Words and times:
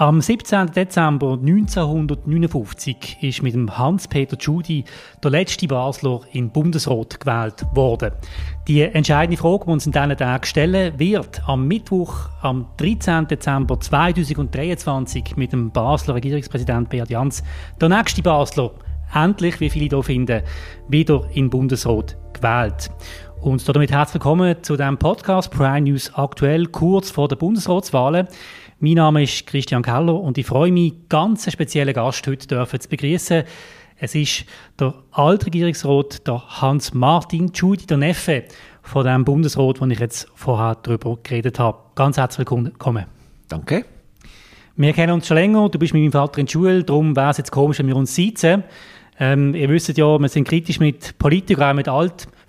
Am 0.00 0.22
17. 0.22 0.68
Dezember 0.68 1.32
1959 1.32 3.18
ist 3.20 3.42
mit 3.42 3.52
dem 3.52 3.76
Hans-Peter 3.76 4.38
Tschudi 4.38 4.84
der 5.22 5.30
letzte 5.30 5.66
Basler 5.66 6.22
in 6.32 6.48
Bundesrat 6.48 7.20
gewählt 7.20 7.66
worden. 7.74 8.12
Die 8.66 8.80
entscheidende 8.80 9.36
Frage, 9.36 9.66
die 9.66 9.70
uns 9.72 9.84
in 9.84 9.92
diesen 9.92 10.16
Tagen 10.16 10.46
stellen, 10.46 10.98
wird 10.98 11.46
am 11.46 11.68
Mittwoch, 11.68 12.30
am 12.40 12.68
13. 12.78 13.26
Dezember 13.26 13.78
2023 13.78 15.36
mit 15.36 15.52
dem 15.52 15.70
Basler 15.70 16.14
Regierungspräsident 16.14 16.88
Beat 16.88 17.10
Jans, 17.10 17.42
der 17.78 17.90
nächste 17.90 18.22
Basler, 18.22 18.70
endlich, 19.14 19.60
wie 19.60 19.68
viele 19.68 19.90
hier 19.90 20.02
finden, 20.02 20.42
wieder 20.88 21.28
in 21.34 21.50
Bundesrat 21.50 22.16
gewählt. 22.32 22.90
Und 23.42 23.68
damit 23.68 23.90
herzlich 23.92 24.14
willkommen 24.14 24.56
zu 24.62 24.78
dem 24.78 24.96
Podcast 24.96 25.50
Prime 25.50 25.82
News 25.82 26.10
aktuell 26.14 26.66
kurz 26.66 27.10
vor 27.10 27.28
der 27.28 27.36
Bundesratswahlen. 27.36 28.28
Mein 28.82 28.94
Name 28.94 29.22
ist 29.24 29.46
Christian 29.46 29.82
Keller 29.82 30.18
und 30.18 30.38
ich 30.38 30.46
freue 30.46 30.72
mich, 30.72 30.94
ganz 31.10 31.46
einen 31.46 31.52
speziellen 31.52 31.92
Gast 31.92 32.26
heute 32.26 32.46
dürfen 32.46 32.80
zu 32.80 32.88
begrüßen. 32.88 33.42
Es 33.98 34.14
ist 34.14 34.46
der 34.78 34.94
Altregierungsrat, 35.10 36.26
der 36.26 36.42
Hans-Martin 36.62 37.52
Tschudi, 37.52 37.84
der 37.84 37.98
Neffe 37.98 38.44
von 38.80 39.04
dem 39.04 39.26
Bundesrat, 39.26 39.82
wo 39.82 39.84
ich 39.84 39.98
jetzt 39.98 40.28
vorher 40.34 40.78
darüber 40.82 41.18
geredet 41.22 41.58
habe. 41.58 41.76
Ganz 41.94 42.16
herzlich 42.16 42.50
willkommen. 42.50 43.04
Danke. 43.48 43.84
Wir 44.76 44.94
kennen 44.94 45.12
uns 45.12 45.26
schon 45.26 45.36
länger, 45.36 45.68
du 45.68 45.78
bist 45.78 45.92
mit 45.92 46.00
meinem 46.00 46.12
Vater 46.12 46.38
in 46.38 46.46
der 46.46 46.52
Schule, 46.52 46.82
darum 46.82 47.14
wäre 47.14 47.32
es 47.32 47.36
jetzt 47.36 47.52
komisch, 47.52 47.80
wenn 47.80 47.86
wir 47.86 47.96
uns 47.96 48.14
sitzen. 48.14 48.64
Ähm, 49.18 49.54
ihr 49.54 49.68
wisst 49.68 49.94
ja, 49.98 50.18
wir 50.18 50.28
sind 50.30 50.48
kritisch 50.48 50.80
mit 50.80 51.18
Politikern, 51.18 51.72
auch 51.72 51.74
mit 51.74 51.88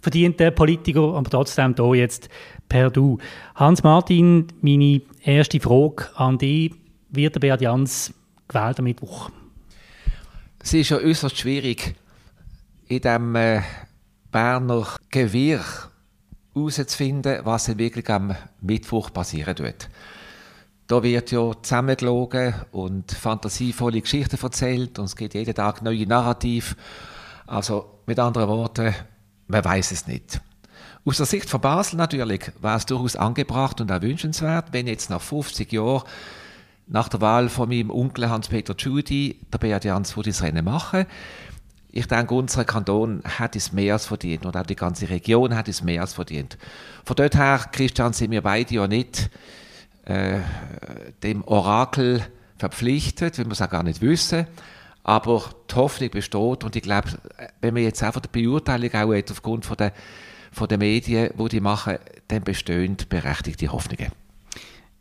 altverdienten 0.01 0.55
Politikern, 0.55 1.15
aber 1.15 1.29
trotzdem 1.29 1.75
hier 1.75 1.95
jetzt 1.95 2.29
per 2.67 2.89
Du. 2.89 3.19
Hans-Martin, 3.55 4.47
meine 4.61 5.01
erste 5.23 5.59
Frage 5.59 6.09
an 6.15 6.39
dich. 6.39 6.73
Wird 7.09 7.35
der 7.35 7.39
Beat 7.39 7.61
Jans 7.61 8.13
gewählt 8.47 8.79
am 8.79 8.85
Mittwoch? 8.85 9.29
Es 10.59 10.73
ist 10.73 10.89
ja 10.89 10.97
äußerst 10.97 11.37
schwierig, 11.37 11.95
in 12.87 13.01
diesem 13.01 13.35
äh, 13.35 13.61
Berner 14.31 14.87
Gewirr 15.09 15.63
herauszufinden, 16.55 17.41
was 17.43 17.77
wirklich 17.77 18.09
am 18.09 18.35
Mittwoch 18.61 19.11
passieren 19.13 19.57
wird. 19.59 19.89
Da 20.87 21.03
wird 21.03 21.31
ja 21.31 21.51
zusammengelogen 21.61 22.53
und 22.71 23.11
fantasievolle 23.11 24.01
Geschichten 24.01 24.37
erzählt 24.41 24.99
und 24.99 25.05
es 25.05 25.15
gibt 25.15 25.33
jeden 25.35 25.53
Tag 25.53 25.81
neue 25.81 26.07
Narrative. 26.07 26.75
Also 27.47 27.99
mit 28.05 28.19
anderen 28.19 28.49
Worten, 28.49 28.93
man 29.51 29.63
weiß 29.63 29.91
es 29.91 30.07
nicht. 30.07 30.41
Aus 31.03 31.17
der 31.17 31.25
Sicht 31.25 31.49
von 31.49 31.61
Basel 31.61 31.97
natürlich 31.97 32.51
war 32.61 32.77
es 32.77 32.85
durchaus 32.85 33.15
angebracht 33.15 33.81
und 33.81 33.91
auch 33.91 34.01
wünschenswert, 34.01 34.67
wenn 34.71 34.87
jetzt 34.87 35.09
nach 35.09 35.21
50 35.21 35.71
Jahren 35.71 36.03
nach 36.87 37.09
der 37.09 37.21
Wahl 37.21 37.49
von 37.49 37.69
meinem 37.69 37.89
Onkel 37.89 38.29
Hans-Peter 38.29 38.75
Tschudi 38.75 39.39
der 39.51 39.57
Beat 39.57 39.85
Jans 39.85 40.13
das 40.23 40.43
Rennen 40.43 40.65
machen. 40.65 41.05
Ich 41.89 42.07
denke, 42.07 42.35
unser 42.35 42.65
Kanton 42.65 43.21
hat 43.25 43.55
es 43.55 43.73
mehr 43.73 43.93
als 43.93 44.05
verdient 44.05 44.45
und 44.45 44.55
auch 44.55 44.65
die 44.65 44.75
ganze 44.75 45.09
Region 45.09 45.55
hat 45.55 45.67
es 45.67 45.83
mehr 45.83 46.01
als 46.01 46.13
verdient. 46.13 46.57
Von 47.03 47.15
dort 47.15 47.35
her, 47.35 47.65
Christian, 47.71 48.13
sind 48.13 48.31
wir 48.31 48.41
beide 48.41 48.75
ja 48.75 48.87
nicht 48.87 49.29
äh, 50.05 50.39
dem 51.23 51.43
Orakel 51.43 52.25
verpflichtet, 52.57 53.37
wenn 53.37 53.47
wir 53.47 53.53
es 53.53 53.61
auch 53.61 53.69
gar 53.69 53.83
nicht 53.83 54.01
wissen. 54.01 54.47
Aber 55.03 55.43
die 55.69 55.75
Hoffnung 55.75 56.11
besteht 56.11 56.63
und 56.63 56.75
ich 56.75 56.83
glaube, 56.83 57.09
wenn 57.61 57.73
man 57.73 57.83
jetzt 57.83 58.03
einfach 58.03 58.21
die 58.21 58.41
Beurteilung 58.41 58.93
auch 58.93 59.13
hat, 59.13 59.31
aufgrund 59.31 59.65
von 59.65 59.77
der 59.77 59.93
von 60.51 60.67
den 60.67 60.79
Medien, 60.79 61.29
die 61.37 61.49
die 61.49 61.61
machen, 61.61 61.97
dann 62.27 62.43
bestehen 62.43 62.97
berechtigte 63.09 63.71
Hoffnungen. 63.71 64.11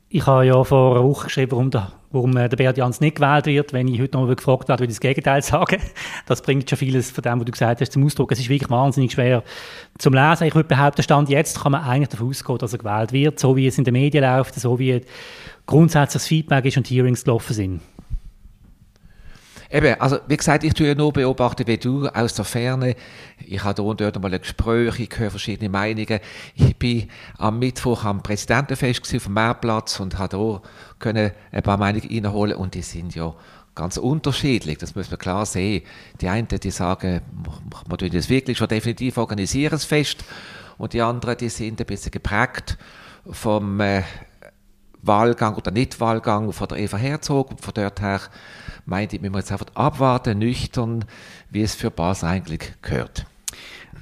Ich 0.09 0.27
habe 0.27 0.47
ja 0.47 0.65
vor 0.65 0.97
einer 0.97 1.05
Woche 1.05 1.27
geschrieben, 1.27 1.53
warum 1.53 1.71
der, 1.71 1.93
warum 2.11 2.37
äh, 2.37 2.49
der 2.49 2.57
Beat 2.57 2.77
Jans 2.77 3.01
nicht 3.01 3.17
gewählt 3.17 3.47
wird. 3.47 3.73
Wenn 3.73 3.87
ich 3.87 4.01
heute 4.01 4.19
noch 4.19 4.27
gefragt 4.27 4.69
werde, 4.69 4.83
würde 4.83 4.91
ich 4.91 4.97
das 4.97 5.01
Gegenteil 5.01 5.43
sagen. 5.43 5.81
Das 6.27 6.43
bringt 6.43 6.69
schon 6.69 6.79
vieles 6.79 7.13
von 7.13 7.23
dem, 7.23 7.39
was 7.39 7.45
du 7.45 7.53
gesagt 7.53 7.81
hast, 7.81 7.93
zum 7.93 8.05
Ausdruck. 8.05 8.33
Es 8.33 8.41
ist 8.41 8.49
wirklich 8.49 8.71
wahnsinnig 8.71 9.13
schwer 9.13 9.45
zum 9.99 10.15
Lesen. 10.15 10.49
Ich 10.49 10.55
würde 10.55 10.69
behaupten, 10.69 11.03
Stand 11.03 11.29
jetzt 11.29 11.61
kann 11.61 11.73
man 11.73 11.83
eigentlich 11.83 12.09
davon 12.09 12.29
ausgehen, 12.29 12.59
dass 12.59 12.73
er 12.73 12.79
gewählt 12.81 13.13
wird, 13.13 13.39
so 13.39 13.55
wie 13.55 13.69
es 13.69 13.79
in 13.79 13.85
den 13.85 13.93
Medien 13.93 14.25
läuft, 14.25 14.57
so 14.57 14.81
wie 14.81 15.01
grundsätzlich 15.67 16.15
das 16.15 16.27
Feedback 16.27 16.65
ist 16.65 16.77
und 16.77 16.91
Hearings 16.91 17.23
gelaufen 17.23 17.55
sind. 17.55 17.81
Eben, 19.73 20.01
also 20.01 20.19
wie 20.27 20.37
gesagt, 20.37 20.65
ich 20.65 20.75
tue 20.75 20.89
ja 20.89 20.95
nur 20.97 21.13
beobachten, 21.13 21.65
wie 21.69 21.79
du 21.79 22.09
aus 22.09 22.35
der 22.35 22.45
Ferne. 22.45 22.97
Ich 23.39 23.63
habe 23.63 23.81
hier 23.81 23.89
und 23.89 24.01
dort 24.01 24.21
mal 24.21 24.35
ein 24.35 24.41
Gespräch, 24.41 24.99
ich 24.99 25.17
höre 25.17 25.31
verschiedene 25.31 25.71
Meinungen. 25.71 26.19
Ich 26.57 26.77
bin 26.77 27.09
am 27.39 27.61
Mittwoch 27.61 28.05
am 28.05 28.21
Präsidentenfest 28.21 29.15
auf 29.15 29.25
dem 29.25 29.35
Meerplatz 29.35 30.01
und 30.01 30.19
habe 30.19 30.37
hier 30.37 30.63
können 30.99 31.31
ein 31.53 31.63
paar 31.63 31.77
Meinungen 31.77 32.09
reinholen 32.09 32.57
und 32.57 32.75
die 32.75 32.83
sind 32.83 33.15
ja 33.15 33.33
ganz 33.77 33.97
unterschiedlich, 33.97 34.79
das 34.79 34.97
muss 34.97 35.09
man 35.09 35.19
klar 35.19 35.47
sehen. 35.47 35.83
Die 36.21 36.29
einen, 36.29 36.49
die 36.49 36.71
sagen, 36.73 37.23
man 37.89 37.97
tut 37.97 38.13
das 38.13 38.29
wirklich 38.29 38.59
schon 38.59 38.69
definitiv 38.69 39.19
organisieren, 39.19 39.71
das 39.71 39.85
Fest. 39.85 40.25
Und 40.79 40.95
die 40.95 41.03
anderen, 41.03 41.37
die 41.37 41.49
sind 41.49 41.81
ein 41.81 41.87
bisschen 41.87 42.11
geprägt 42.11 42.77
vom 43.31 43.79
äh, 43.81 44.03
Wahlgang 45.03 45.55
oder 45.55 45.71
Nicht-Wahlgang 45.71 46.53
von 46.53 46.69
der 46.69 46.79
Eva 46.79 46.97
Herzog. 46.97 47.51
Und 47.51 47.61
von 47.61 47.75
dort 47.75 48.01
her 48.01 48.21
meinte 48.87 49.17
ich, 49.17 49.23
wir 49.23 49.31
müssen 49.31 49.41
jetzt 49.41 49.53
einfach 49.53 49.67
abwarten, 49.75 50.39
nüchtern, 50.39 51.05
wie 51.51 51.63
es 51.63 51.75
für 51.75 51.91
Basel 51.91 52.29
eigentlich 52.29 52.73
gehört. 52.83 53.27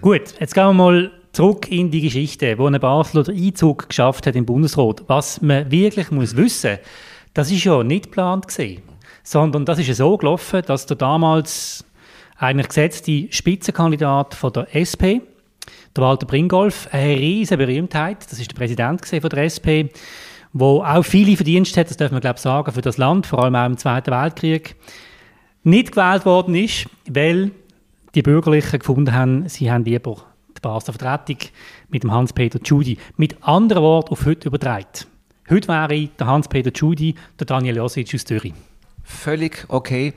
Gut, 0.01 0.35
jetzt 0.39 0.55
gehen 0.55 0.67
wir 0.67 0.73
mal 0.73 1.11
zurück 1.33 1.71
in 1.71 1.91
die 1.91 2.01
Geschichte, 2.01 2.59
wo 2.59 2.67
ein 2.67 2.81
Basler 2.81 3.25
den 3.25 3.37
Einzug 3.37 3.89
geschafft 3.89 4.27
hat 4.27 4.37
im 4.37 4.47
Bundesrat. 4.47 5.03
Was 5.07 5.41
man 5.41 5.71
wirklich 5.71 6.11
muss 6.11 6.37
wissen, 6.37 6.79
das 7.35 7.51
ist 7.51 7.65
ja 7.65 7.83
nicht 7.83 8.07
geplant 8.07 8.47
sondern 9.23 9.67
das 9.67 9.79
ist 9.79 9.89
ja 9.89 9.95
so 9.95 10.17
gelaufen, 10.17 10.63
dass 10.67 10.87
der 10.87 10.97
damals 10.97 11.85
eigentlich 12.39 12.69
gesetzte 12.69 13.27
Spitzenkandidat 13.31 14.35
von 14.35 14.53
der 14.53 14.75
SP, 14.75 15.21
der 15.95 16.05
Walter 16.05 16.27
Bringolf, 16.27 16.89
eine 16.93 17.17
riesige 17.17 17.59
Berühmtheit, 17.59 18.25
das 18.31 18.39
ist 18.39 18.51
der 18.51 18.57
Präsident 18.57 19.05
von 19.05 19.21
der 19.21 19.45
SP, 19.45 19.91
wo 20.53 20.83
auch 20.83 21.03
viele 21.03 21.37
Verdienste 21.37 21.81
hat, 21.81 21.91
das 21.91 21.97
darf 21.97 22.11
man 22.11 22.21
glaube 22.21 22.39
sagen, 22.39 22.73
für 22.73 22.81
das 22.81 22.99
Land, 22.99 23.27
vor 23.27 23.43
allem 23.43 23.55
auch 23.55 23.67
im 23.67 23.77
Zweiten 23.77 24.11
Weltkrieg, 24.11 24.77
nicht 25.63 25.93
gewählt 25.93 26.25
worden 26.25 26.55
ist, 26.55 26.87
weil 27.09 27.51
die 28.15 28.23
Bürgerlichen 28.23 28.79
gefunden 28.79 29.13
haben, 29.13 29.49
sie 29.49 29.71
haben 29.71 29.85
lieber 29.85 30.17
die 30.57 30.61
Basler 30.61 30.95
Vertretung 30.95 31.39
mit 31.89 32.03
dem 32.03 32.13
Hans-Peter 32.13 32.61
Tschudi. 32.61 32.99
Mit 33.17 33.43
anderen 33.43 33.83
Worten 33.83 34.13
auf 34.13 34.25
heute 34.25 34.49
übertragen. 34.49 34.87
Heute 35.51 35.69
wäre 35.69 36.09
der 36.19 36.27
Hans-Peter 36.27 36.73
Tschudi, 36.73 37.15
der 37.39 37.47
Daniel 37.47 37.77
Josic 37.77 38.15
aus 38.15 38.25
Zürich. 38.25 38.55
Völlig 39.05 39.65
okay. 39.69 40.13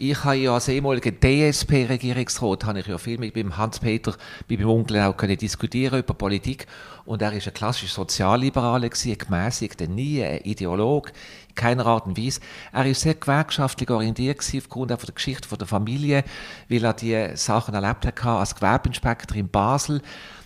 Ich 0.00 0.22
habe 0.22 0.36
ja 0.36 0.54
als 0.54 0.68
ehemaliger 0.68 1.10
DSP-Regierungsrat 1.10 2.64
habe 2.66 2.78
ich 2.78 2.86
ja 2.86 2.98
viel 2.98 3.18
mit 3.18 3.34
dem 3.34 3.56
Hans-Peter, 3.56 4.14
mit 4.48 4.60
meinem 4.60 4.70
Onkel 4.70 5.00
auch 5.00 5.16
können 5.16 5.36
diskutieren 5.36 5.98
über 5.98 6.14
Politik. 6.14 6.68
Und 7.04 7.20
er 7.20 7.32
ist 7.32 7.48
ein 7.48 7.54
klassischer 7.54 7.94
Sozialliberaler 7.94 8.90
gewesen, 8.90 9.18
gemäßigter, 9.18 9.88
nie 9.88 10.22
ein 10.22 10.42
Ideolog, 10.42 11.10
in 11.48 11.54
keiner 11.56 11.84
Art 11.84 12.06
und 12.06 12.16
Weise. 12.16 12.38
Er 12.72 12.86
ist 12.86 13.00
sehr 13.00 13.14
gewerkschaftlich 13.14 13.90
orientiert 13.90 14.40
aufgrund 14.56 14.92
der 14.92 14.98
Geschichte 14.98 15.56
der 15.56 15.66
Familie, 15.66 16.22
weil 16.68 16.84
er 16.84 16.92
die 16.92 17.30
Sachen 17.34 17.74
erlebt 17.74 18.06
hat 18.06 18.24
als 18.24 18.54
Gewerbeinspektor 18.54 19.36
in 19.36 19.48
Basel. 19.48 20.00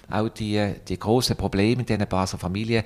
Auch 0.08 0.30
die, 0.30 0.76
die 0.88 0.98
grossen 0.98 1.36
Probleme 1.36 1.82
in 1.82 1.86
diesen 1.86 2.08
Basler 2.08 2.38
Familien. 2.38 2.84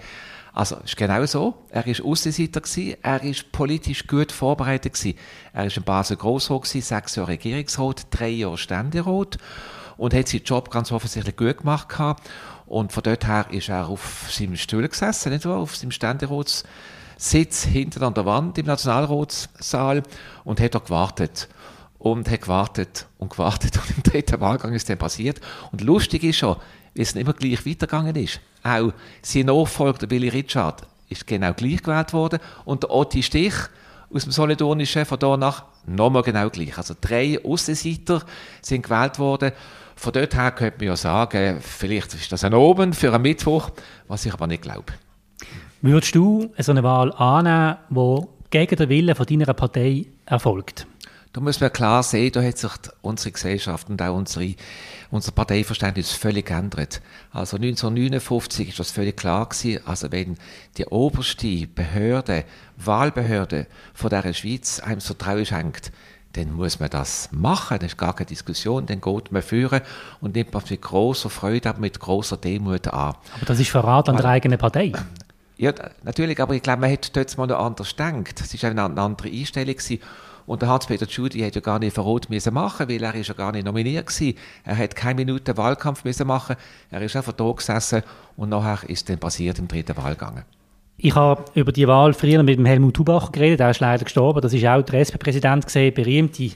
Also, 0.57 0.77
ist 0.77 0.97
genau 0.97 1.27
so. 1.27 1.53
Er 1.69 1.87
war 1.87 2.07
Aussenseiter 2.07 2.63
er 3.03 3.23
war 3.23 3.35
politisch 3.53 4.07
gut 4.07 4.33
vorbereitet 4.33 4.95
gewesen. 4.95 5.19
Er 5.53 5.65
war 5.65 5.77
in 5.77 5.83
Basel 5.83 6.17
Grossrat 6.17 6.63
gewesen, 6.63 6.81
sechs 6.81 7.15
Jahre 7.15 7.29
Regierungsrat, 7.29 8.07
drei 8.11 8.31
Jahre 8.31 8.57
Ständerat 8.57 9.37
und 9.99 10.15
hat 10.15 10.29
seinen 10.29 10.45
Job 10.45 10.71
ganz 10.71 10.93
offensichtlich 10.93 11.37
gut 11.37 11.59
gemacht 11.59 11.91
gehabt. 11.91 12.27
Und 12.65 12.91
von 12.91 13.03
dort 13.03 13.27
her 13.27 13.45
ist 13.51 13.69
er 13.69 13.87
auf 13.87 14.29
seinem 14.31 14.57
Stuhl 14.57 14.89
gesessen, 14.89 15.31
nicht 15.31 15.45
wahr? 15.45 15.59
Auf 15.59 15.77
seinem 15.77 15.91
Ständeratssitz 15.91 17.65
hinten 17.65 18.03
an 18.03 18.15
der 18.15 18.25
Wand 18.25 18.57
im 18.57 18.65
Nationalratssaal 18.65 20.05
und 20.45 20.59
hat 20.59 20.75
dort 20.75 20.87
gewartet 20.87 21.49
und 21.99 22.31
hat 22.31 22.41
gewartet 22.41 23.09
und 23.19 23.29
gewartet 23.29 23.77
und 23.83 23.95
im 23.95 24.03
dritten 24.03 24.41
Wahlgang 24.41 24.73
ist 24.73 24.89
dann 24.89 24.97
passiert. 24.97 25.39
Und 25.71 25.83
lustig 25.83 26.25
ist 26.25 26.39
schon, 26.39 26.57
wie 26.97 27.03
es 27.03 27.15
nicht 27.15 27.25
immer 27.25 27.35
gleich 27.35 27.65
weitergegangen 27.67 28.17
ist. 28.17 28.41
Auch 28.63 28.93
sein 29.23 29.47
Nachfolger, 29.47 30.07
Billy 30.07 30.29
Richard, 30.29 30.83
ist 31.09 31.27
genau 31.27 31.53
gleich 31.53 31.83
gewählt 31.83 32.13
worden 32.13 32.41
und 32.65 32.83
der 32.83 32.91
Otti 32.91 33.23
Stich 33.23 33.55
aus 34.13 34.25
dem 34.25 34.33
Solidonischen 34.33 35.05
von 35.05 35.19
da 35.19 35.37
nach 35.37 35.65
nochmal 35.87 36.23
genau 36.23 36.49
gleich. 36.51 36.77
Also 36.77 36.95
drei 37.01 37.39
Aussenseiter 37.45 38.23
sind 38.63 38.83
gewählt 38.83 39.19
worden. 39.19 39.53
Von 39.95 40.13
dort 40.13 40.35
her 40.35 40.51
könnte 40.51 40.79
man 40.79 40.89
ja 40.89 40.97
sagen, 40.97 41.59
vielleicht 41.61 42.15
ist 42.15 42.31
das 42.33 42.45
ein 42.45 42.55
Oben 42.55 42.93
für 42.93 43.13
einen 43.13 43.23
Mittwoch, 43.23 43.71
was 44.09 44.27
ich 44.27 44.33
aber 44.33 44.47
nicht 44.47 44.63
glaube. 44.63 44.93
Würdest 45.83 46.15
du 46.15 46.51
so 46.59 46.73
eine 46.73 46.83
Wahl 46.83 47.13
annehmen, 47.13 47.77
die 47.91 48.27
gegen 48.51 48.77
den 48.77 48.89
Willen 48.89 49.15
von 49.15 49.27
deiner 49.27 49.55
Partei 49.55 50.07
erfolgt? 50.27 50.87
Da 51.37 51.43
muss 51.43 51.61
man 51.61 51.71
klar 51.71 52.03
sehen, 52.03 52.33
da 52.33 52.43
hat 52.43 52.57
sich 52.57 52.73
unsere 53.03 53.31
Gesellschaft 53.31 53.91
und 53.91 54.01
auch 54.01 54.17
unsere, 54.17 54.55
unser 55.11 55.33
Parteiverständnis 55.33 56.13
völlig 56.13 56.47
geändert. 56.47 57.03
Also 57.31 57.59
1959 57.59 58.71
ist 58.71 58.79
das 58.79 58.91
völlig 58.91 59.19
klar 59.19 59.47
gewesen. 59.47 59.87
Also 59.87 60.11
wenn 60.11 60.39
die 60.79 60.87
oberste 60.87 61.67
Behörde, 61.67 62.47
Wahlbehörde 62.79 63.67
von 63.93 64.09
der 64.09 64.33
Schweiz 64.33 64.81
einem 64.81 65.01
so 65.01 65.09
Vertrauen 65.09 65.45
schenkt, 65.45 65.93
dann 66.33 66.53
muss 66.53 66.81
man 66.81 66.89
das 66.89 67.29
machen, 67.33 67.81
das 67.81 67.89
ist 67.89 67.99
gar 67.99 68.15
keine 68.15 68.29
Diskussion, 68.29 68.87
dann 68.87 69.03
geht 69.03 69.31
man 69.31 69.43
führen 69.43 69.83
und 70.23 70.37
nimmt 70.37 70.55
man 70.55 70.63
mit 70.71 70.81
großer 70.81 71.29
Freude, 71.29 71.75
mit 71.77 72.01
großer 72.01 72.39
Demut 72.39 72.89
an. 72.89 73.15
Aber 73.35 73.45
das 73.45 73.61
ist 73.61 73.69
Verrat 73.69 74.09
an 74.09 74.17
der 74.17 74.25
eigenen 74.25 74.59
Partei. 74.59 74.91
Ja, 75.59 75.75
natürlich, 76.03 76.41
aber 76.41 76.55
ich 76.55 76.63
glaube, 76.63 76.81
man 76.81 76.89
hätte 76.89 77.11
dort 77.13 77.37
mal 77.37 77.47
noch 77.47 77.59
anders 77.59 77.91
gedacht. 77.91 78.41
Es 78.41 78.63
war 78.63 78.71
eine 78.71 78.83
andere 78.83 79.29
Einstellung 79.29 79.77
gewesen. 79.77 80.01
Und 80.47 80.63
der 80.63 80.69
Hans-Peter 80.69 81.07
Tschudi 81.07 81.41
hat 81.41 81.55
ja 81.55 81.61
gar 81.61 81.79
nicht 81.79 81.95
Verrot 81.95 82.31
müssen 82.31 82.55
machen, 82.55 82.89
weil 82.89 83.03
er 83.03 83.15
ist 83.15 83.29
ja 83.29 83.35
gar 83.35 83.53
nicht 83.53 83.65
nominiert 83.65 84.07
gewesen. 84.07 84.39
Er 84.65 84.79
hat 84.79 84.95
keine 84.95 85.17
Minute 85.17 85.57
Wahlkampf 85.57 86.05
müssen 86.05 86.27
machen. 86.27 86.57
Er 86.91 87.03
ist 87.03 87.17
einfach 87.17 87.33
da 87.33 87.51
gesessen 87.51 88.03
und 88.37 88.51
nachher 88.51 88.89
ist 88.89 89.09
dann 89.09 89.19
passiert 89.19 89.59
im 89.59 89.69
dritten 89.69 89.97
Wahlgang. 89.97 90.45
Ich 90.99 91.15
habe 91.15 91.45
über 91.55 91.73
die 91.73 91.87
Wahl 91.87 92.15
früher 92.15 92.43
mit 92.43 92.59
dem 92.59 92.65
Helmut 92.65 92.99
Hubacher 92.99 93.31
geredet, 93.31 93.61
der 93.61 93.71
ist 93.71 93.81
leider 93.81 94.05
gestorben. 94.05 94.41
Das 94.41 94.55
ist 94.55 94.65
auch 94.65 94.81
der 94.81 95.01
SP-Präsident 95.05 95.67
gesehen, 95.67 95.93
berühmte 95.93 96.45
ja. 96.45 96.55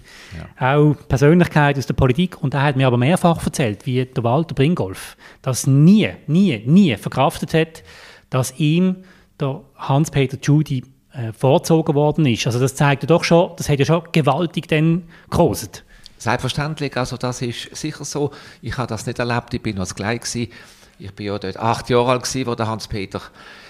auch 0.58 0.96
Persönlichkeit 1.08 1.76
aus 1.76 1.86
der 1.86 1.94
Politik. 1.94 2.42
Und 2.42 2.54
er 2.54 2.62
hat 2.62 2.76
mir 2.76 2.86
aber 2.86 2.96
mehrfach 2.96 3.44
erzählt, 3.44 3.84
wie 3.84 4.06
der 4.06 4.24
Walter 4.24 4.54
Bringolf 4.54 5.16
das 5.42 5.66
nie, 5.66 6.08
nie, 6.26 6.62
nie 6.64 6.96
verkraftet 6.96 7.52
hat, 7.52 7.82
dass 8.30 8.58
ihm 8.58 8.96
der 9.38 9.60
Hans-Peter 9.76 10.40
Tschudi 10.40 10.84
äh, 11.12 11.32
worden 11.42 12.26
ist. 12.26 12.46
Also 12.46 12.58
das 12.60 12.74
zeigt 12.74 13.02
ja 13.02 13.06
doch 13.06 13.24
schon, 13.24 13.52
das 13.56 13.68
hat 13.68 13.78
ja 13.78 13.84
schon 13.84 14.02
gewaltig 14.12 14.68
dann 14.68 15.04
gekostet. 15.30 15.84
Selbstverständlich, 16.18 16.96
also 16.96 17.16
das 17.16 17.40
ist 17.42 17.74
sicher 17.74 18.04
so. 18.04 18.30
Ich 18.60 18.76
habe 18.76 18.88
das 18.88 19.06
nicht 19.06 19.18
erlebt, 19.18 19.54
ich 19.54 19.62
bin 19.62 19.76
noch 19.76 19.88
gleich 19.94 20.20
gewesen. 20.20 20.52
Ich 20.98 21.14
bin 21.14 21.26
ja 21.26 21.38
dort 21.38 21.56
acht 21.56 21.88
Jahre 21.88 22.10
alt 22.10 22.24
gewesen, 22.24 22.46
wo 22.46 22.54
der 22.54 22.66
Hans-Peter 22.66 23.22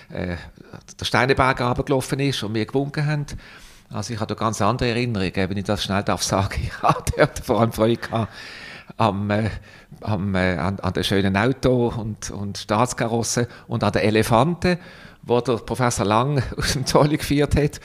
äh, 0.09 0.37
der 0.99 1.05
Steineberg 1.05 1.61
runtergelaufen 1.61 2.19
ist 2.19 2.43
und 2.43 2.55
wir 2.55 2.67
gewunken 2.67 3.07
haben. 3.07 3.27
Also 3.93 4.13
ich 4.13 4.21
habe 4.21 4.35
da 4.35 4.39
ganz 4.39 4.61
andere 4.61 4.91
Erinnerungen, 4.91 5.33
wenn 5.35 5.57
ich 5.57 5.65
das 5.65 5.85
schnell 5.85 6.03
darf 6.03 6.23
sagen. 6.23 6.61
Ich 6.63 6.83
hatte 6.83 7.13
dort 7.17 7.39
vor 7.39 7.61
allem 7.61 7.73
Freude 7.73 7.97
gehabt 7.97 8.33
am, 8.97 9.31
äh, 9.31 9.51
am, 10.01 10.35
äh, 10.35 10.57
an, 10.57 10.79
an 10.81 10.93
den 10.93 11.05
schönen 11.05 11.37
Auto 11.37 11.93
und, 11.97 12.31
und 12.31 12.59
Staatskarossen 12.59 13.47
und 13.69 13.85
an 13.85 13.93
den 13.93 14.03
Elefanten 14.03 14.79
wo 15.23 15.41
der 15.41 15.57
Professor 15.57 16.07
Lang 16.07 16.43
aus 16.57 16.73
dem 16.73 16.87
Zolli 16.87 17.17
geführt 17.17 17.57
hat. 17.57 17.81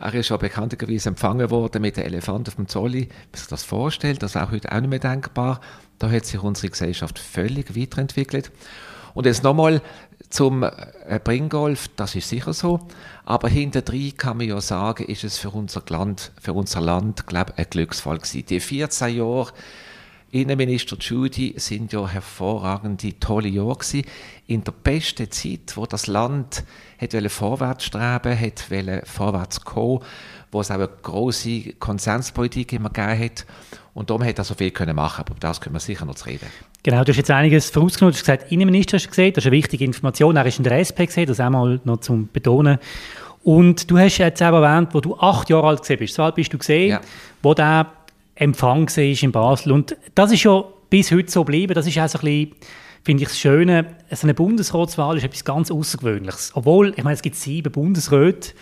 Er 0.00 0.14
ist 0.14 0.28
ja 0.28 0.36
bekannterweise 0.36 1.08
empfangen 1.08 1.50
worden 1.50 1.82
mit 1.82 1.96
dem 1.96 2.04
Elefant 2.04 2.48
auf 2.48 2.54
dem 2.54 2.68
Zolli. 2.68 3.08
Man 3.08 3.38
sich 3.38 3.48
das 3.48 3.64
vorstellt, 3.64 4.22
das 4.22 4.36
ist 4.36 4.40
auch 4.40 4.52
heute 4.52 4.70
auch 4.70 4.80
nicht 4.80 4.90
mehr 4.90 5.00
denkbar. 5.00 5.60
Da 5.98 6.10
hat 6.10 6.24
sich 6.24 6.40
unsere 6.40 6.70
Gesellschaft 6.70 7.18
völlig 7.18 7.76
weiterentwickelt. 7.76 8.52
Und 9.14 9.26
jetzt 9.26 9.42
nochmal 9.42 9.82
zum 10.30 10.62
äh, 10.62 11.18
Bringolf, 11.22 11.88
das 11.96 12.14
ist 12.14 12.28
sicher 12.28 12.52
so. 12.52 12.78
Aber 13.24 13.48
hinterdrein 13.48 14.16
kann 14.16 14.36
man 14.36 14.46
ja 14.46 14.60
sagen, 14.60 15.06
ist 15.06 15.24
es 15.24 15.38
für 15.38 15.50
unser 15.50 15.82
Land, 15.88 16.30
für 16.40 16.52
unser 16.52 16.80
Land, 16.80 17.26
glaube 17.26 17.52
ich, 17.56 17.58
ein 17.58 17.70
Glücksfall 17.70 18.18
gewesen. 18.18 18.46
Die 18.46 18.60
14 18.60 19.16
Jahre 19.16 19.52
Innenminister 20.30 20.96
Judy 20.98 21.54
sind 21.56 21.92
ja 21.92 22.06
hervorragende, 22.06 23.18
tolle 23.18 23.48
Jahre 23.48 23.76
gewesen. 23.76 24.04
In 24.46 24.62
der 24.62 24.72
besten 24.72 25.30
Zeit, 25.30 25.74
wo 25.74 25.86
das 25.86 26.06
Land 26.06 26.64
hat 27.00 27.14
vorwärts 27.30 27.84
streben, 27.84 28.38
hat 28.38 29.06
vorwärts 29.06 29.60
kommen, 29.62 30.00
wo 30.52 30.60
es 30.60 30.70
auch 30.70 30.74
eine 30.74 30.88
große 30.88 31.74
Konsenspolitik 31.78 32.74
immer 32.74 32.90
gegeben 32.90 33.24
hat. 33.24 33.46
Und 33.94 34.10
darum 34.10 34.22
hat 34.22 34.38
er 34.38 34.44
so 34.44 34.54
viel 34.54 34.70
können 34.70 34.96
machen, 34.96 35.24
aber 35.26 35.34
das 35.40 35.60
können 35.60 35.74
wir 35.74 35.80
sicher 35.80 36.04
noch 36.04 36.26
reden. 36.26 36.46
Genau, 36.82 37.02
du 37.04 37.10
hast 37.10 37.16
jetzt 37.16 37.30
einiges 37.30 37.70
vorausgenommen. 37.70 38.12
Du 38.12 38.18
hast 38.18 38.24
gesagt, 38.24 38.52
Innenminister 38.52 38.96
hast 38.96 39.06
du 39.06 39.10
gesehen, 39.10 39.32
das 39.32 39.44
ist 39.44 39.48
eine 39.48 39.56
wichtige 39.56 39.84
Information. 39.84 40.36
Er 40.36 40.46
ist 40.46 40.58
in 40.58 40.64
der 40.64 40.78
SP 40.78 41.06
gesehen, 41.06 41.26
das 41.26 41.40
einmal 41.40 41.80
noch 41.84 42.00
zum 42.00 42.28
Betonen. 42.32 42.78
Und 43.44 43.90
du 43.90 43.98
hast 43.98 44.18
jetzt 44.18 44.42
auch 44.42 44.62
erwähnt, 44.62 44.90
wo 44.92 45.00
du 45.00 45.16
acht 45.16 45.48
Jahre 45.48 45.68
alt 45.68 45.98
bist. 45.98 46.14
So 46.14 46.22
alt 46.22 46.34
bist 46.34 46.52
du 46.52 46.58
gesehen, 46.58 46.90
ja. 46.90 47.00
wo 47.42 47.54
der 47.54 47.86
Empfang 48.38 48.88
war 48.88 49.22
in 49.22 49.32
Basel. 49.32 49.72
Und 49.72 49.96
das 50.14 50.32
ist 50.32 50.44
ja 50.44 50.62
bis 50.90 51.10
heute 51.10 51.30
so 51.30 51.44
geblieben. 51.44 51.74
Das 51.74 51.86
ist 51.86 51.98
auch 51.98 52.08
so 52.08 52.18
ein 52.18 52.24
bisschen, 52.24 52.54
finde 53.02 53.22
ich, 53.24 53.28
das 53.28 53.38
Schöne. 53.38 53.96
So 54.12 54.26
eine 54.26 54.34
Bundesratswahl 54.34 55.16
ist 55.16 55.24
etwas 55.24 55.44
ganz 55.44 55.70
Außergewöhnliches. 55.70 56.52
Obwohl, 56.54 56.94
ich 56.96 57.02
meine, 57.02 57.14
es 57.14 57.22
gibt 57.22 57.34
sieben 57.34 57.72
Bundesräte. 57.72 58.52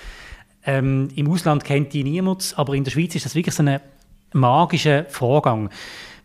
Ähm, 0.64 1.08
Im 1.14 1.30
Ausland 1.30 1.62
kennt 1.62 1.92
die 1.92 2.04
niemand, 2.04 2.54
aber 2.56 2.74
in 2.74 2.84
der 2.84 2.90
Schweiz 2.90 3.14
ist 3.14 3.26
das 3.26 3.34
wirklich 3.34 3.54
so 3.54 3.62
ein 3.62 3.78
magischer 4.32 5.04
Vorgang. 5.10 5.68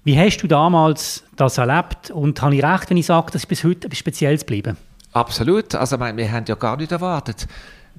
Wie 0.04 0.18
hast 0.18 0.38
du 0.38 0.48
damals 0.48 1.24
das 1.36 1.58
erlebt? 1.58 2.10
Und 2.10 2.42
habe 2.42 2.56
ich 2.56 2.64
recht, 2.64 2.90
wenn 2.90 2.98
ich 2.98 3.06
sage, 3.06 3.28
das 3.34 3.44
ist 3.44 3.48
bis 3.48 3.64
heute 3.66 3.88
etwas 3.88 4.00
Spezielles 4.00 4.42
geblieben? 4.42 4.78
Absolut. 5.12 5.76
Also, 5.76 6.00
wir 6.00 6.32
haben 6.32 6.46
ja 6.48 6.56
gar 6.56 6.78
nicht 6.78 6.92
erwartet 6.92 7.48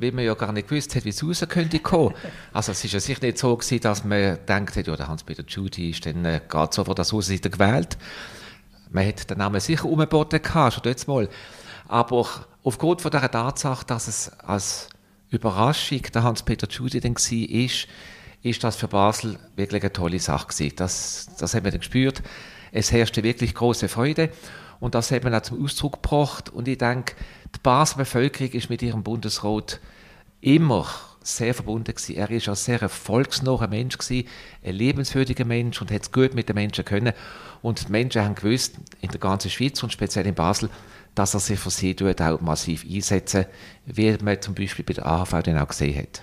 weil 0.03 0.13
man 0.13 0.25
ja 0.25 0.35
gar 0.35 0.53
nicht 0.53 0.69
gewusst 0.69 0.95
hat, 0.95 1.05
wie 1.05 1.11
es 1.11 1.25
raus 1.25 1.45
könnte 1.49 1.79
kommen. 1.79 2.15
Also 2.53 2.73
es 2.73 2.85
ist 2.85 2.93
ja 2.93 3.01
sicher 3.01 3.25
nicht 3.25 3.39
so 3.39 3.57
gewesen, 3.57 3.81
dass 3.81 4.05
man 4.05 4.39
denkt 4.47 4.77
ja, 4.77 4.97
der 4.97 5.09
Hans-Peter 5.09 5.45
Judy 5.47 5.91
ist 5.91 6.05
dann 6.05 6.25
äh, 6.25 6.41
gerade 6.47 6.75
so 6.75 6.85
vor 6.85 6.95
der 6.95 7.05
Außenseite 7.05 7.49
gewählt. 7.49 7.97
Man 8.91 9.05
hätte 9.05 9.27
den 9.27 9.39
Namen 9.39 9.61
sicher 9.61 9.87
umgeboten 9.87 10.43
gehabt, 10.43 10.75
schon 10.75 10.83
dort 10.83 11.09
mal. 11.09 11.29
Aber 11.89 12.27
aufgrund 12.63 13.01
von 13.01 13.11
der 13.11 13.31
Tatsache, 13.31 13.87
dass 13.87 14.09
es 14.09 14.31
als 14.41 14.89
Überraschung 15.31 16.03
der 16.03 16.23
Hans-Peter 16.23 16.69
Judy 16.69 17.01
dann 17.01 17.15
war, 17.15 17.49
ist, 17.51 17.87
ist 18.43 18.65
das 18.65 18.77
für 18.77 18.89
Basel 18.89 19.39
wirklich 19.57 19.83
eine 19.83 19.93
tolle 19.93 20.19
Sache 20.19 20.49
gewesen. 20.49 20.77
Das, 20.77 21.29
das 21.39 21.55
haben 21.55 21.65
wir 21.65 21.71
dann 21.71 21.81
gespürt. 21.81 22.23
Es 22.73 22.93
herrschte 22.93 23.23
wirklich 23.23 23.55
große 23.55 23.89
Freude 23.89 24.31
und 24.83 24.97
das 24.97 25.13
hat 25.13 25.23
man 25.23 25.33
auch 25.33 25.43
zum 25.43 25.63
Ausdruck 25.63 26.03
gebracht. 26.03 26.49
Und 26.49 26.67
ich 26.67 26.77
denke, 26.77 27.15
die 27.55 27.61
Basler 27.63 27.99
Bevölkerung 27.99 28.51
ist 28.51 28.69
mit 28.69 28.83
ihrem 28.83 29.05
Bundesrat 29.05 29.79
immer 30.41 30.89
sehr 31.23 31.55
verbunden 31.55 31.95
gewesen. 31.95 32.17
Er 32.17 32.29
ist 32.33 32.49
ein 32.49 32.57
sehr 32.57 32.89
volksnaher 32.89 33.69
Mensch 33.69 33.97
gewesen, 33.97 34.27
ein 34.65 34.75
lebenswürdiger 34.75 35.45
Mensch 35.45 35.81
und 35.81 35.93
hat 35.93 36.03
es 36.03 36.11
gut 36.11 36.35
mit 36.35 36.49
den 36.49 36.57
Menschen 36.57 36.85
können. 36.85 37.13
Und 37.63 37.87
die 37.87 37.93
Menschen 37.93 38.25
haben 38.25 38.35
gewusst, 38.35 38.75
in 39.01 39.09
der 39.11 39.21
ganzen 39.21 39.53
Schweiz 39.53 39.81
und 39.85 39.93
speziell 39.93 40.27
in 40.27 40.35
Basel, 40.35 40.69
dass 41.15 41.35
er 41.35 41.39
sich 41.39 41.61
für 41.61 41.71
sie 41.71 41.95
auch 42.21 42.41
massiv 42.41 42.85
einsetzen, 42.85 43.45
wie 43.87 44.17
man 44.21 44.43
zum 44.43 44.57
Beispiel 44.57 44.85
bei 44.85 44.95
der 44.95 45.07
AHV 45.07 45.45
dann 45.45 45.59
auch 45.59 45.69
gesehen 45.69 45.97
hat. 45.97 46.23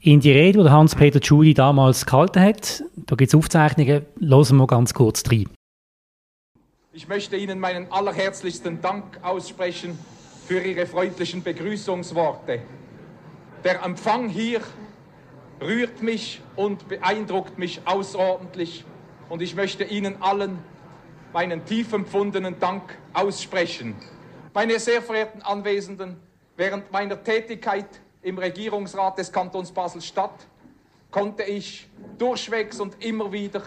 In 0.00 0.20
die 0.20 0.30
Rede, 0.30 0.62
die 0.62 0.70
Hans-Peter 0.70 1.20
Tschudi 1.20 1.54
damals 1.54 2.06
gehalten 2.06 2.40
hat, 2.40 2.84
da 2.94 3.16
gibt 3.16 3.30
es 3.30 3.34
Aufzeichnungen, 3.34 4.02
hören 4.20 4.56
wir 4.58 4.66
ganz 4.68 4.94
kurz 4.94 5.24
rein. 5.28 5.48
Ich 6.96 7.08
möchte 7.08 7.36
Ihnen 7.36 7.58
meinen 7.58 7.90
allerherzlichsten 7.90 8.80
Dank 8.80 9.18
aussprechen 9.20 9.98
für 10.46 10.60
Ihre 10.60 10.86
freundlichen 10.86 11.42
Begrüßungsworte. 11.42 12.62
Der 13.64 13.82
Empfang 13.82 14.28
hier 14.28 14.60
rührt 15.60 16.02
mich 16.02 16.40
und 16.54 16.86
beeindruckt 16.86 17.58
mich 17.58 17.80
außerordentlich 17.84 18.84
und 19.28 19.42
ich 19.42 19.56
möchte 19.56 19.82
Ihnen 19.82 20.22
allen 20.22 20.60
meinen 21.32 21.64
tief 21.64 21.92
empfundenen 21.92 22.60
Dank 22.60 22.96
aussprechen. 23.12 23.96
Meine 24.54 24.78
sehr 24.78 25.02
verehrten 25.02 25.42
Anwesenden, 25.42 26.20
während 26.56 26.92
meiner 26.92 27.20
Tätigkeit 27.24 27.88
im 28.22 28.38
Regierungsrat 28.38 29.18
des 29.18 29.32
Kantons 29.32 29.72
Basel-Stadt 29.72 30.46
konnte 31.10 31.42
ich 31.42 31.88
durchwegs 32.18 32.78
und 32.78 33.04
immer 33.04 33.32
wieder 33.32 33.64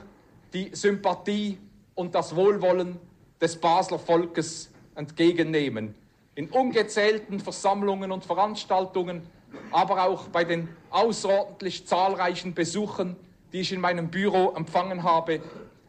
die 0.53 0.69
Sympathie 0.73 1.57
und 1.93 2.15
das 2.15 2.33
Wohlwollen 2.33 3.01
des 3.41 3.55
Basler 3.57 3.99
Volkes 3.99 4.71
entgegennehmen. 4.95 5.95
In 6.35 6.49
ungezählten 6.49 7.39
Versammlungen 7.39 8.11
und 8.11 8.25
Veranstaltungen, 8.25 9.23
aber 9.71 10.03
auch 10.03 10.27
bei 10.27 10.43
den 10.43 10.69
außerordentlich 10.89 11.85
zahlreichen 11.87 12.53
Besuchen, 12.53 13.15
die 13.53 13.61
ich 13.61 13.71
in 13.71 13.81
meinem 13.81 14.09
Büro 14.09 14.53
empfangen 14.55 15.03
habe, 15.03 15.41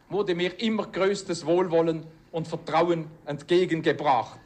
wurde 0.09 0.33
mir 0.35 0.59
immer 0.59 0.87
größtes 0.87 1.45
Wohlwollen 1.45 2.05
und 2.31 2.47
Vertrauen 2.47 3.07
entgegengebracht. 3.25 4.39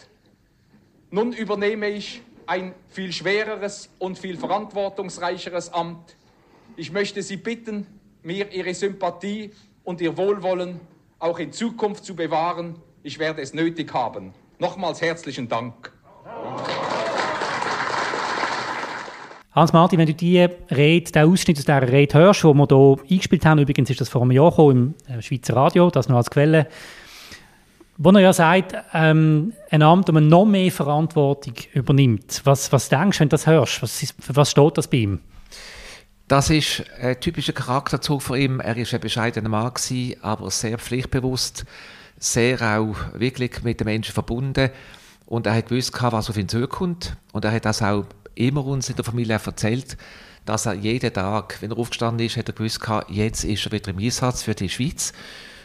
Nun 1.12 1.32
übernehme 1.32 1.90
ich 1.90 2.22
ein 2.46 2.74
viel 2.90 3.12
schwereres 3.12 3.90
und 4.00 4.18
viel 4.18 4.38
verantwortungsreicheres 4.38 5.72
Amt. 5.72 6.16
Ich 6.76 6.92
möchte 6.92 7.22
Sie 7.22 7.38
bitten, 7.38 7.88
mir 8.24 8.52
Ihre 8.52 8.74
Sympathie 8.74 9.52
und 9.84 10.02
Ihr 10.02 10.18
Wohlwollen 10.18 10.80
auch 11.20 11.40
in 11.40 11.52
Zukunft 11.54 12.04
zu 12.04 12.16
bewahren 12.16 12.82
ich 13.04 13.20
werde 13.20 13.42
es 13.42 13.54
nötig 13.54 13.94
haben. 13.94 14.34
Nochmals 14.60 15.02
herzlichen 15.02 15.50
Dank. 15.50 15.92
Hans-Martin, 19.52 20.00
wenn 20.00 20.08
du 20.08 20.14
die 20.14 20.40
Rede, 20.72 21.12
den 21.12 21.30
Ausschnitt 21.30 21.58
aus 21.58 21.66
dieser 21.66 21.92
Rede 21.92 22.18
hörst, 22.18 22.44
die 22.44 22.48
wir 22.48 22.68
hier 22.68 22.98
eingespielt 23.12 23.46
haben, 23.46 23.60
übrigens 23.60 23.90
ist 23.90 24.02
das 24.02 24.10
vor 24.10 24.22
einem 24.22 24.32
Jahr 24.32 24.50
gekommen, 24.50 24.96
im 25.08 25.20
äh, 25.20 25.22
Schweizer 25.22 25.56
Radio, 25.56 25.92
das 25.92 26.10
noch 26.10 26.16
als 26.16 26.32
Quelle, 26.32 26.68
wo 27.98 28.10
er 28.10 28.22
ja 28.22 28.34
sagt, 28.34 28.74
ähm, 28.94 29.54
ein 29.70 29.84
Amt, 29.84 30.08
das 30.08 30.14
man 30.14 30.28
noch 30.28 30.46
mehr 30.46 30.72
Verantwortung 30.72 31.54
übernimmt. 31.74 32.42
Was, 32.46 32.72
was 32.72 32.90
denkst 32.90 33.18
du, 33.18 33.22
wenn 33.22 33.30
du 33.30 33.34
das 33.34 33.46
hörst? 33.46 33.84
Was, 33.84 34.02
ist, 34.02 34.16
für 34.20 34.36
was 34.36 34.50
steht 34.50 34.78
das 34.78 34.88
bei 34.88 34.98
ihm? 34.98 35.20
Das 36.28 36.50
ist 36.50 36.84
ein 37.00 37.20
typischer 37.20 37.54
Charakterzug 37.54 38.24
von 38.24 38.40
ihm. 38.40 38.60
Er 38.60 38.76
ist 38.78 38.94
ein 38.94 39.02
bescheidener 39.02 39.50
Mann 39.50 39.72
gewesen, 39.72 40.16
aber 40.24 40.50
sehr 40.50 40.80
pflichtbewusst, 40.80 41.66
sehr 42.24 42.62
auch 42.62 42.96
wirklich 43.14 43.64
mit 43.64 43.82
den 43.82 43.86
Menschen 43.86 44.14
verbunden. 44.14 44.70
Und 45.26 45.46
er 45.46 45.56
hat 45.56 45.68
gewusst, 45.68 45.92
was 46.02 46.30
auf 46.30 46.38
ihn 46.38 46.48
zukommt. 46.48 47.18
Und 47.34 47.44
er 47.44 47.52
hat 47.52 47.66
das 47.66 47.82
auch 47.82 48.06
immer 48.36 48.66
uns 48.66 48.90
in 48.90 48.96
der 48.96 49.04
Familie 49.04 49.40
erzählt, 49.44 49.98
dass 50.46 50.66
er 50.66 50.74
jeden 50.74 51.14
Tag, 51.14 51.58
wenn 51.62 51.72
er 51.72 51.78
aufgestanden 51.78 52.26
ist, 52.26 52.38
hat 52.38 52.48
er 52.48 52.54
gewusst, 52.54 52.80
jetzt 53.10 53.44
ist 53.44 53.66
er 53.66 53.72
wieder 53.74 53.92
im 53.92 54.00
Einsatz 54.00 54.44
für 54.44 54.56
die 54.56 54.70
Schweiz, 54.70 55.12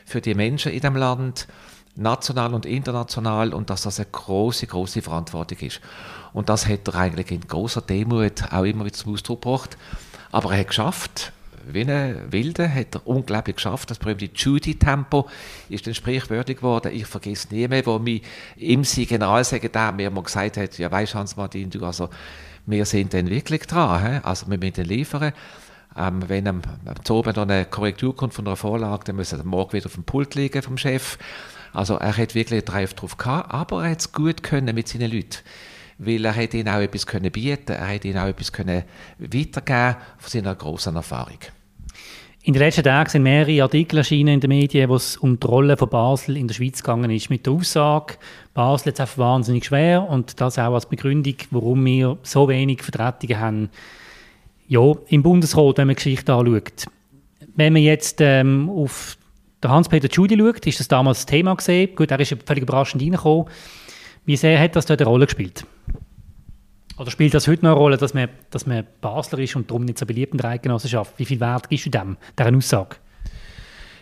für 0.04 0.20
die 0.20 0.34
Menschen 0.34 0.72
in 0.72 0.80
dem 0.80 0.96
Land, 0.96 1.46
national 1.94 2.54
und 2.54 2.66
international, 2.66 3.54
und 3.54 3.70
dass 3.70 3.82
das 3.82 4.00
eine 4.00 4.08
große, 4.10 4.66
große 4.66 5.02
Verantwortung 5.02 5.58
ist. 5.58 5.80
Und 6.32 6.48
das 6.48 6.66
hat 6.66 6.88
er 6.88 6.94
eigentlich 6.96 7.30
in 7.30 7.40
großer 7.40 7.82
Demut 7.82 8.52
auch 8.52 8.64
immer 8.64 8.84
wieder 8.84 8.96
zum 8.96 9.14
Ausdruck 9.14 9.42
gebracht. 9.42 9.76
Aber 10.30 10.52
er 10.52 10.60
hat 10.60 10.68
geschafft, 10.68 11.32
wie 11.66 11.82
ein 11.82 12.32
Wilde, 12.32 12.72
hat 12.72 12.94
er 12.94 13.06
unglaublich 13.06 13.56
geschafft. 13.56 13.90
Das 13.90 13.98
berühmte 13.98 14.30
Judy-Tempo 14.34 15.28
ist 15.68 15.86
dann 15.86 15.94
sprichwörtlich 15.94 16.58
geworden. 16.58 16.92
Ich 16.92 17.06
vergesse 17.06 17.54
nie 17.54 17.68
mehr, 17.68 17.84
wo 17.86 17.98
mir 17.98 18.20
im 18.56 18.82
Generalsekretär 18.82 19.92
mir 19.92 20.10
mal 20.10 20.22
gesagt 20.22 20.56
hat, 20.56 20.78
ja 20.78 20.90
weißt 20.90 21.14
Hans-Martin, 21.14 21.70
du, 21.70 21.84
also, 21.84 22.08
wir 22.66 22.84
sind 22.84 23.14
dann 23.14 23.30
wirklich 23.30 23.62
dran, 23.62 24.02
he? 24.02 24.20
also 24.22 24.50
wir 24.50 24.58
müssen 24.58 24.84
liefern. 24.84 25.32
Ähm, 25.96 26.28
wenn 26.28 26.46
am, 26.46 26.62
am 26.84 27.16
Abend 27.16 27.36
noch 27.36 27.42
eine 27.42 27.64
Korrektur 27.64 28.14
kommt 28.14 28.34
von 28.34 28.46
einer 28.46 28.56
Vorlage, 28.56 29.04
dann 29.04 29.16
müssen 29.16 29.38
wir 29.38 29.44
morgen 29.44 29.72
wieder 29.72 29.86
auf 29.86 29.94
dem 29.94 30.04
Pult 30.04 30.34
liegen 30.34 30.62
vom 30.62 30.76
Chef. 30.76 31.18
Also 31.72 31.94
er 31.96 32.16
hat 32.16 32.34
wirklich 32.34 32.60
einen 32.60 32.64
Drive 32.64 32.94
drauf 32.94 33.16
gehabt, 33.16 33.52
aber 33.52 33.84
er 33.84 33.90
hat 33.92 34.00
es 34.00 34.12
gut 34.12 34.42
können 34.42 34.74
mit 34.74 34.88
seinen 34.88 35.10
Leuten 35.10 35.38
weil 35.98 36.24
er 36.24 36.34
hat 36.34 36.54
ihnen 36.54 36.68
auch 36.68 36.80
etwas 36.80 37.06
können 37.06 37.30
bieten 37.30 37.72
er 37.72 37.94
hat 37.94 38.04
ihnen 38.04 38.18
auch 38.18 38.28
etwas 38.28 38.52
können 38.52 38.84
weitergeben 39.18 39.96
von 40.18 40.30
seiner 40.30 40.54
grossen 40.54 40.96
Erfahrung. 40.96 41.38
In 42.42 42.54
den 42.54 42.62
letzten 42.62 42.84
Tagen 42.84 43.10
sind 43.10 43.24
mehrere 43.24 43.62
Artikel 43.62 43.98
erschienen 43.98 44.34
in 44.34 44.40
den 44.40 44.48
Medien, 44.48 44.88
wo 44.88 44.94
es 44.94 45.16
um 45.16 45.38
die 45.38 45.46
Rolle 45.46 45.76
von 45.76 45.90
Basel 45.90 46.36
in 46.36 46.46
der 46.46 46.54
Schweiz 46.54 46.82
gegangen 46.82 47.10
ist. 47.10 47.28
Mit 47.28 47.44
der 47.44 47.52
Aussage, 47.52 48.14
Basel 48.54 48.92
ist 48.92 49.00
einfach 49.00 49.18
wahnsinnig 49.18 49.66
schwer 49.66 50.08
und 50.08 50.40
das 50.40 50.58
auch 50.58 50.72
als 50.72 50.86
Begründung, 50.86 51.34
warum 51.50 51.84
wir 51.84 52.16
so 52.22 52.48
wenig 52.48 52.82
Vertretungen 52.82 53.38
haben 53.38 53.70
ja, 54.68 54.92
im 55.08 55.22
Bundesrat, 55.22 55.78
wenn 55.78 55.88
man 55.88 55.96
Geschichte 55.96 56.32
anschaut. 56.32 56.86
Wenn 57.56 57.72
man 57.72 57.82
jetzt 57.82 58.20
ähm, 58.20 58.70
auf 58.70 59.16
Hans-Peter 59.64 60.08
Tschudi 60.08 60.38
schaut, 60.38 60.66
ist 60.66 60.78
das 60.78 60.88
damals 60.88 61.18
das 61.18 61.26
Thema 61.26 61.56
gesehen. 61.56 61.94
Gut, 61.96 62.10
er 62.10 62.20
ist 62.20 62.36
völlig 62.46 62.62
überraschend 62.62 63.02
reingekommen. 63.02 63.46
Wie 64.28 64.36
sehr 64.36 64.60
hat 64.60 64.76
das 64.76 64.84
dort 64.84 65.00
eine 65.00 65.08
Rolle 65.08 65.24
gespielt? 65.24 65.64
Oder 66.98 67.10
spielt 67.10 67.32
das 67.32 67.48
heute 67.48 67.64
noch 67.64 67.70
eine 67.70 67.78
Rolle, 67.78 67.96
dass 67.96 68.12
man, 68.12 68.28
dass 68.50 68.66
man 68.66 68.86
Basler 69.00 69.38
ist 69.38 69.56
und 69.56 69.70
darum 69.70 69.86
nicht 69.86 69.96
so 69.96 70.04
beliebt 70.04 70.34
in 70.34 70.38
der 70.38 70.50
Eidgenossenschaft? 70.50 71.18
Wie 71.18 71.24
viel 71.24 71.40
Wert 71.40 71.70
gibst 71.70 71.86
du 71.86 71.90
dem, 71.90 72.18
dieser 72.38 72.54
Aussage? 72.54 72.96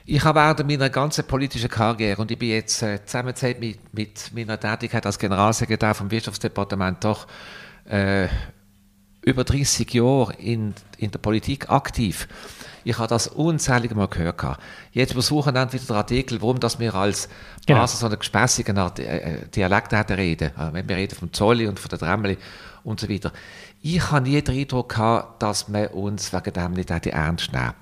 Ich 0.04 0.25
habe 0.25 0.40
während 0.40 0.66
meiner 0.66 0.90
ganzen 0.90 1.25
politischen 1.28 1.71
Karriere 1.71 2.21
und 2.21 2.33
ich 2.33 2.38
bin 2.40 2.49
jetzt 2.49 2.83
äh, 2.83 3.04
zusammenzählt 3.04 3.61
mit, 3.61 3.78
mit 3.95 4.33
meiner 4.35 4.59
Tätigkeit 4.59 5.06
als 5.06 5.16
Generalsekretär 5.16 5.95
vom 5.95 6.11
Wirtschaftsdepartement 6.11 7.04
doch 7.04 7.28
äh, 7.85 8.26
über 9.23 9.45
30 9.45 9.95
Jahre 9.95 10.33
in, 10.38 10.75
in 10.99 11.12
der 11.12 11.21
Politik 11.21 11.71
aktiv. 11.71 12.26
Ich 12.87 12.99
habe 12.99 13.09
das 13.09 13.26
unzählige 13.26 13.97
Mal 13.97 14.07
gehört. 14.07 14.61
Jetzt 14.93 15.14
versuchen 15.14 15.52
dann 15.52 15.73
wieder 15.73 15.85
der 15.87 15.97
Artikel, 15.97 16.40
warum 16.40 16.61
dass 16.61 16.78
wir 16.78 16.95
als 16.95 17.28
genau. 17.66 17.81
Basel 17.81 17.99
so 17.99 18.07
einen 18.07 18.16
gespässigen 18.16 18.76
äh, 18.76 19.02
äh, 19.02 19.49
Dialekt 19.49 19.93
reden. 19.93 20.52
Wenn 20.71 20.88
wir 20.88 20.97
reden 20.97 21.16
vom 21.16 21.33
Zolli 21.33 21.66
und 21.66 21.81
von 21.81 21.88
der 21.88 21.99
Dremmeli 21.99 22.38
und 22.85 23.00
so 23.00 23.09
weiter. 23.09 23.33
Ich 23.83 24.12
habe 24.12 24.28
nie 24.28 24.40
den 24.40 24.57
Eindruck 24.57 24.90
gehabt, 24.90 25.43
dass 25.43 25.66
man 25.66 25.88
uns 25.88 26.33
wegen 26.33 26.52
dem 26.52 26.75
nicht 26.75 26.90
ernst 26.90 27.52
nehmen 27.52 27.75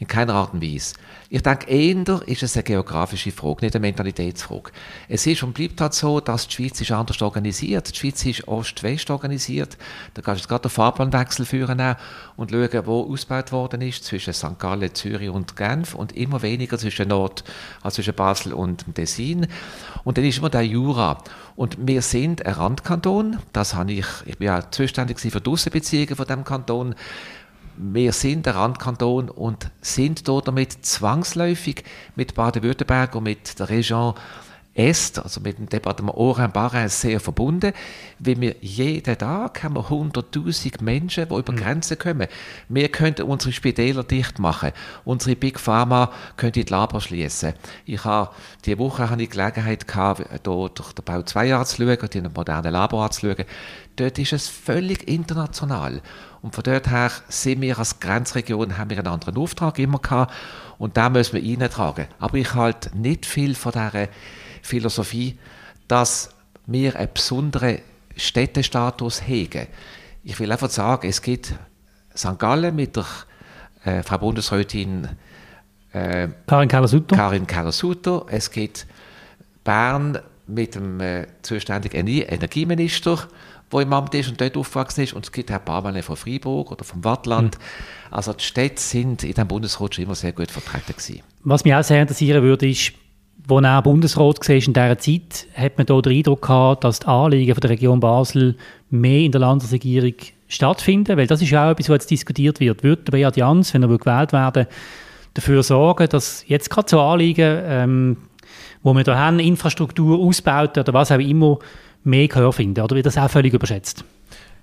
in 0.00 0.06
keiner 0.06 0.34
Art 0.34 0.54
und 0.54 0.62
Weise. 0.62 0.94
Ich 1.28 1.42
denke, 1.42 1.68
eher 1.68 2.22
ist 2.26 2.42
es 2.42 2.56
eine 2.56 2.62
geografische 2.62 3.30
Frage, 3.30 3.66
nicht 3.66 3.76
eine 3.76 3.82
Mentalitätsfrage. 3.82 4.72
Es 5.08 5.26
ist 5.26 5.42
und 5.42 5.52
bleibt 5.52 5.78
halt 5.80 5.92
so, 5.92 6.20
dass 6.20 6.48
die 6.48 6.54
Schweiz 6.54 6.80
ist 6.80 6.90
anders 6.90 7.20
organisiert. 7.20 7.92
Die 7.92 7.98
Schweiz 7.98 8.24
ist 8.24 8.48
Ost-West 8.48 9.10
organisiert. 9.10 9.76
Da 10.14 10.22
kannst 10.22 10.40
du 10.40 10.42
jetzt 10.42 10.48
gerade 10.48 10.62
den 10.62 10.70
Fahrplanwechsel 10.70 11.44
führen 11.44 11.96
und 12.36 12.50
schauen, 12.50 12.86
wo 12.86 13.12
ausgebaut 13.12 13.52
worden 13.52 13.82
ist 13.82 14.04
zwischen 14.04 14.32
St. 14.32 14.58
Gallen, 14.58 14.94
Zürich 14.94 15.28
und 15.28 15.54
Genf 15.54 15.94
und 15.94 16.16
immer 16.16 16.40
weniger 16.40 16.78
zwischen 16.78 17.08
Nord, 17.08 17.44
also 17.82 17.96
zwischen 17.96 18.14
Basel 18.14 18.54
und 18.54 18.86
Tessin. 18.94 19.48
Und 20.02 20.16
dann 20.16 20.24
ist 20.24 20.38
immer 20.38 20.50
der 20.50 20.64
Jura. 20.64 21.22
Und 21.56 21.76
wir 21.78 22.00
sind 22.00 22.46
ein 22.46 22.54
Randkanton. 22.54 23.38
Das 23.52 23.74
habe 23.74 23.92
ich, 23.92 24.06
ich 24.24 24.38
bin 24.38 24.46
ja 24.46 24.70
zuständig 24.70 25.20
für 25.20 25.42
die 25.42 25.50
Aussenbeziehungen 25.50 26.16
von 26.16 26.26
dem 26.26 26.42
Kanton 26.42 26.94
wir 27.82 28.12
sind 28.12 28.44
der 28.44 28.56
Randkanton 28.56 29.30
und 29.30 29.70
sind 29.80 30.28
dort 30.28 30.48
damit 30.48 30.84
zwangsläufig 30.84 31.82
mit 32.14 32.34
Baden-Württemberg 32.34 33.14
und 33.14 33.24
mit 33.24 33.58
der 33.58 33.70
Region 33.70 34.14
Est, 34.72 35.18
also 35.18 35.40
mit 35.40 35.58
dem 35.58 35.68
Departement 35.68 36.16
Oran-Barin, 36.16 36.88
sehr 36.88 37.18
verbunden, 37.18 37.72
weil 38.20 38.40
wir 38.40 38.54
jeden 38.60 39.18
Tag 39.18 39.64
haben 39.64 39.74
wir 39.74 39.84
100'000 39.84 40.82
Menschen, 40.82 41.28
die 41.28 41.34
über 41.34 41.52
mhm. 41.52 41.56
Grenzen 41.56 41.98
kommen. 41.98 42.28
Wir 42.68 42.88
könnten 42.88 43.22
unsere 43.22 43.52
Spitäler 43.52 44.04
dicht 44.04 44.38
machen, 44.38 44.70
unsere 45.04 45.34
Big 45.34 45.58
Pharma 45.58 46.12
könnte 46.36 46.64
die 46.64 46.70
Laber 46.70 47.00
schließen. 47.00 47.54
Ich 47.84 48.04
habe, 48.04 48.30
diese 48.64 48.78
Woche 48.78 49.10
hatte 49.10 49.22
ich 49.22 49.30
Gelegenheit 49.30 49.88
gehabt, 49.88 50.22
hier 50.28 50.38
durch 50.38 50.92
den 50.92 51.04
Bau 51.04 51.22
2 51.22 51.54
anzuschauen, 51.54 51.98
in 52.14 52.24
einem 52.24 52.32
modernen 52.32 52.72
Labor 52.72 53.04
anzuschauen. 53.04 53.44
Dort 53.96 54.18
ist 54.18 54.32
es 54.32 54.48
völlig 54.48 55.08
international. 55.08 56.00
Und 56.42 56.54
von 56.54 56.64
dort 56.64 56.88
her 56.88 57.10
sind 57.28 57.60
wir 57.60 57.78
als 57.78 58.00
Grenzregion, 58.00 58.78
haben 58.78 58.88
wir 58.88 58.98
einen 58.98 59.08
anderen 59.08 59.36
Auftrag 59.36 59.78
immer 59.78 59.98
gehabt 59.98 60.32
und 60.78 60.96
da 60.96 61.10
müssen 61.10 61.34
wir 61.34 61.60
reintragen. 61.60 62.06
Aber 62.18 62.38
ich 62.38 62.54
halte 62.54 62.96
nicht 62.96 63.26
viel 63.26 63.54
von 63.54 63.72
dieser 63.72 64.08
Philosophie, 64.62 65.38
dass 65.88 66.30
wir 66.66 66.96
einen 66.96 67.12
besonderen 67.12 67.78
Städtestatus 68.16 69.26
hegen. 69.26 69.66
Ich 70.24 70.38
will 70.38 70.52
einfach 70.52 70.70
sagen, 70.70 71.08
es 71.08 71.22
gibt 71.22 71.54
St. 72.16 72.38
Gallen 72.38 72.74
mit 72.74 72.96
der 72.96 73.06
äh, 73.84 74.02
Frau 74.02 74.18
Bundesrätin 74.18 75.08
äh, 75.92 76.28
Karin 76.46 76.68
Keller-Sutter. 76.68 77.16
Karin 77.16 77.46
Keller-Sutter. 77.46 78.26
Es 78.28 78.50
gibt 78.50 78.86
Bern 79.64 80.18
mit 80.46 80.74
dem 80.74 81.00
äh, 81.00 81.26
zuständigen 81.42 82.06
Energieminister 82.06 83.28
wo 83.70 83.80
im 83.80 83.92
Amt 83.92 84.14
ist 84.14 84.28
und 84.28 84.40
dort 84.40 84.56
aufgewachsen 84.56 85.02
ist. 85.02 85.12
Und 85.12 85.24
es 85.24 85.32
gibt 85.32 85.50
Herr 85.50 85.60
Barmele 85.60 86.02
von 86.02 86.16
Freiburg 86.16 86.72
oder 86.72 86.84
vom 86.84 87.04
Wattland. 87.04 87.56
Mhm. 87.56 87.62
Also 88.10 88.32
die 88.32 88.44
Städte 88.44 88.80
sind 88.80 89.22
in 89.22 89.30
diesem 89.30 89.48
Bundesrat 89.48 89.94
schon 89.94 90.04
immer 90.04 90.14
sehr 90.14 90.32
gut 90.32 90.50
vertreten 90.50 90.92
gewesen. 90.96 91.22
Was 91.44 91.64
mich 91.64 91.74
auch 91.74 91.84
sehr 91.84 92.02
interessieren 92.02 92.42
würde, 92.42 92.68
ist, 92.68 92.92
als 93.48 93.64
er 93.64 93.82
Bundesrat 93.82 94.48
war 94.48 94.54
in 94.54 94.72
dieser 94.72 94.98
Zeit, 94.98 95.46
hat 95.54 95.78
man 95.78 95.86
da 95.86 96.00
den 96.00 96.16
Eindruck 96.16 96.42
gehabt, 96.42 96.84
dass 96.84 97.00
die 97.00 97.06
Anliegen 97.06 97.58
der 97.58 97.70
Region 97.70 98.00
Basel 98.00 98.56
mehr 98.90 99.20
in 99.20 99.32
der 99.32 99.40
Landesregierung 99.40 100.14
stattfinden, 100.48 101.16
weil 101.16 101.26
das 101.26 101.42
ist 101.42 101.54
auch 101.54 101.70
etwas, 101.70 101.88
was 101.88 101.94
jetzt 101.94 102.10
diskutiert 102.10 102.60
wird. 102.60 102.82
Wird 102.82 103.08
der 103.08 103.12
Beat 103.12 103.36
Jans, 103.36 103.72
wenn 103.72 103.82
er 103.82 103.88
gewählt 103.88 104.32
werden 104.32 104.66
dafür 105.34 105.62
sorgen, 105.62 106.08
dass 106.08 106.44
jetzt 106.48 106.70
gerade 106.70 106.88
so 106.88 107.00
Anliegen, 107.00 107.58
ähm, 107.64 108.16
wo 108.82 108.94
wir 108.94 109.04
da 109.04 109.16
haben, 109.16 109.38
Infrastruktur 109.38 110.18
ausbaut 110.18 110.76
oder 110.76 110.92
was 110.92 111.12
auch 111.12 111.18
immer, 111.18 111.58
mehr 112.02 112.28
Gehör 112.28 112.52
finden? 112.52 112.82
Oder 112.82 112.96
wird 112.96 113.06
das 113.06 113.18
auch 113.18 113.30
völlig 113.30 113.52
überschätzt? 113.52 114.04